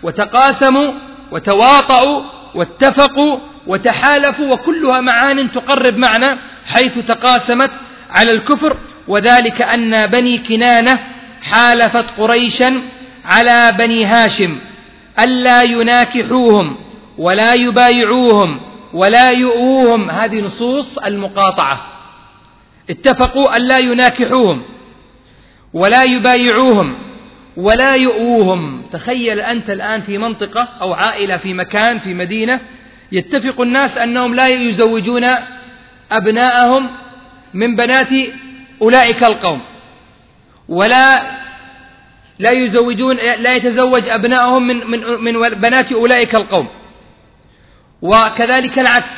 وتقاسموا 0.02 0.92
وتواطؤوا 1.32 2.22
واتفقوا 2.54 3.38
وتحالفوا 3.66 4.52
وكلها 4.52 5.00
معان 5.00 5.52
تقرب 5.52 5.96
معنى 5.96 6.38
حيث 6.66 6.98
تقاسمت 6.98 7.70
على 8.10 8.32
الكفر 8.32 8.76
وذلك 9.08 9.62
أن 9.62 10.06
بني 10.06 10.38
كنانة 10.38 10.98
حالفت 11.42 12.04
قريشا 12.18 12.82
على 13.24 13.72
بني 13.78 14.04
هاشم 14.04 14.58
ألا 15.18 15.62
يناكحوهم 15.62 16.76
ولا 17.18 17.54
يبايعوهم 17.54 18.60
ولا 18.94 19.30
يؤوهم. 19.30 20.10
هذه 20.10 20.40
نصوص 20.40 20.98
المقاطعة. 20.98 21.86
اتفقوا 22.90 23.56
ألا 23.56 23.78
يناكحوهم 23.78 24.62
ولا 25.74 26.04
يبايعوهم 26.04 27.09
ولا 27.60 27.94
يؤوهم. 27.94 28.82
تخيل 28.92 29.40
أنت 29.40 29.70
الآن 29.70 30.00
في 30.00 30.18
منطقة 30.18 30.68
أو 30.82 30.92
عائلة 30.92 31.36
في 31.36 31.54
مكان 31.54 31.98
في 31.98 32.14
مدينة 32.14 32.60
يتفق 33.12 33.60
الناس 33.60 33.98
أنهم 33.98 34.34
لا 34.34 34.48
يزوجون 34.48 35.26
أبناءهم 36.12 36.90
من 37.54 37.76
بنات 37.76 38.08
أولئك 38.82 39.24
القوم 39.24 39.60
ولا 40.68 41.22
لا 42.38 42.50
يزوجون 42.50 43.16
لا 43.16 43.54
يتزوج 43.54 44.08
أبناءهم 44.08 44.66
من 44.66 44.90
من 44.90 45.00
من 45.20 45.48
بنات 45.48 45.92
أولئك 45.92 46.34
القوم. 46.34 46.68
وكذلك 48.02 48.78
العكس. 48.78 49.10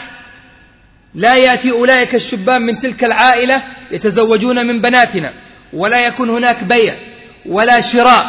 لا 1.15 1.37
يأتي 1.37 1.71
أولئك 1.71 2.15
الشبان 2.15 2.63
من 2.63 2.79
تلك 2.79 3.05
العائلة 3.05 3.63
يتزوجون 3.91 4.67
من 4.67 4.81
بناتنا 4.81 5.33
ولا 5.73 6.07
يكون 6.07 6.31
هناك 6.31 6.65
بيع. 6.65 7.12
ولا 7.47 7.81
شراء 7.81 8.27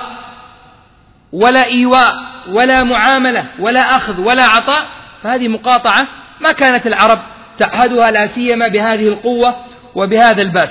ولا 1.31 1.65
إيواء 1.65 2.15
ولا 2.49 2.83
معاملة 2.83 3.45
ولا 3.59 3.95
أخذ 3.97 4.21
ولا 4.21 4.43
عطاء 4.43 4.85
فهذه 5.23 5.47
مقاطعة 5.47 6.07
ما 6.41 6.51
كانت 6.51 6.87
العرب 6.87 7.19
تعهدها 7.57 8.11
لا 8.11 8.27
سيما 8.27 8.67
بهذه 8.67 9.07
القوة 9.07 9.55
وبهذا 9.95 10.41
الباس. 10.41 10.69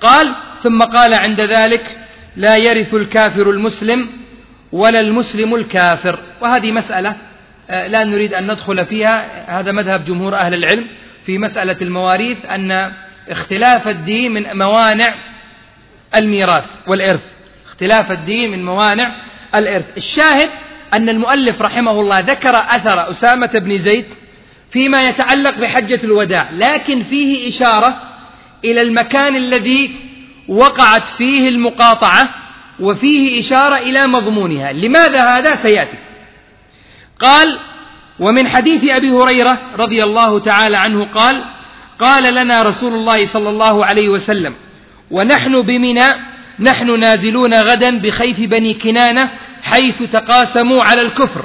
قال 0.00 0.32
ثم 0.62 0.82
قال 0.82 1.14
عند 1.14 1.40
ذلك 1.40 1.98
لا 2.36 2.56
يرث 2.56 2.94
الكافر 2.94 3.50
المسلم 3.50 4.08
ولا 4.72 5.00
المسلم 5.00 5.54
الكافر. 5.54 6.18
وهذه 6.40 6.72
مسألة 6.72 7.16
آه، 7.70 7.86
لا 7.86 8.04
نريد 8.04 8.34
أن 8.34 8.44
ندخل 8.44 8.86
فيها 8.86 9.24
هذا 9.60 9.72
مذهب 9.72 10.04
جمهور 10.04 10.34
أهل 10.34 10.54
العلم 10.54 10.86
في 11.26 11.38
مسألة 11.38 11.76
المواريث 11.82 12.38
أن 12.50 12.92
اختلاف 13.28 13.88
الدين 13.88 14.32
من 14.32 14.44
موانع 14.54 15.14
الميراث 16.14 16.64
والإرث. 16.86 17.24
اختلاف 17.72 18.12
الدين 18.12 18.50
من 18.50 18.64
موانع 18.64 19.14
الإرث. 19.54 19.84
الشاهد 19.96 20.50
أن 20.94 21.08
المؤلف 21.08 21.62
رحمه 21.62 22.00
الله 22.00 22.20
ذكر 22.20 22.56
أثر 22.56 23.10
أسامة 23.10 23.46
بن 23.46 23.78
زيد 23.78 24.04
فيما 24.70 25.08
يتعلق 25.08 25.58
بحجة 25.58 26.00
الوداع 26.04 26.50
لكن 26.52 27.02
فيه 27.02 27.48
إشارة 27.48 28.02
إلى 28.64 28.82
المكان 28.82 29.36
الذي 29.36 29.90
وقعت 30.48 31.08
فيه 31.08 31.48
المقاطعة 31.48 32.28
وفيه 32.80 33.40
إشارة 33.40 33.76
إلى 33.76 34.06
مضمونها. 34.06 34.72
لماذا 34.72 35.24
هذا؟ 35.24 35.56
سيأتي. 35.56 35.96
قال 37.18 37.58
ومن 38.20 38.48
حديث 38.48 38.90
أبي 38.90 39.10
هريرة 39.10 39.58
رضي 39.78 40.04
الله 40.04 40.38
تعالى 40.38 40.78
عنه 40.78 41.04
قال 41.04 41.44
قال 41.98 42.34
لنا 42.34 42.62
رسول 42.62 42.94
الله 42.94 43.26
صلى 43.26 43.50
الله 43.50 43.86
عليه 43.86 44.08
وسلم 44.08 44.54
ونحن 45.10 45.62
بمنى 45.62 46.31
نحن 46.58 47.00
نازلون 47.00 47.54
غدا 47.54 47.98
بخيف 47.98 48.40
بني 48.40 48.74
كنانة 48.74 49.30
حيث 49.62 50.02
تقاسموا 50.02 50.82
على 50.82 51.02
الكفر. 51.02 51.44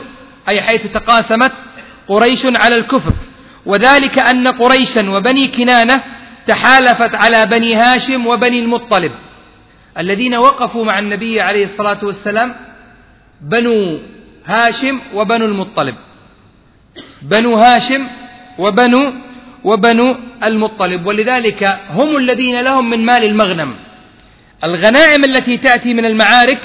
أي 0.50 0.62
حيث 0.62 0.88
تقاسمت 0.88 1.52
قريش 2.08 2.46
على 2.46 2.76
الكفر. 2.78 3.14
وذلك 3.66 4.20
أن 4.20 4.48
قريشا 4.48 5.10
وبني 5.10 5.48
كنانة 5.48 6.04
تحالفت 6.48 7.16
على 7.16 7.46
بني 7.46 7.76
هاشم 7.76 8.28
وبني 8.28 8.60
المطلب. 8.60 9.12
الذين 9.98 10.36
وقفوا 10.36 10.86
مع 10.86 11.00
النبي 11.00 11.42
عليه 11.42 11.66
الصلاة 11.66 11.98
والسلام 12.04 12.56
بنو 13.42 14.00
هاشم 14.46 15.00
وبنو 15.14 15.46
المطلب. 15.46 15.96
بنو 17.22 17.56
هاشم 17.56 18.08
وبنو 18.60 19.14
وبنو 19.64 20.16
المطلب. 20.44 21.06
ولذلك 21.06 21.80
هم 21.90 22.18
الذين 22.18 22.62
لهم 22.62 22.90
من 22.90 23.06
مال 23.06 23.24
المغنم. 23.24 23.76
الغنائم 24.64 25.24
التي 25.26 25.58
تأتي 25.58 25.94
من 25.94 26.06
المعارك 26.06 26.60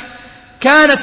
كانت 0.60 0.98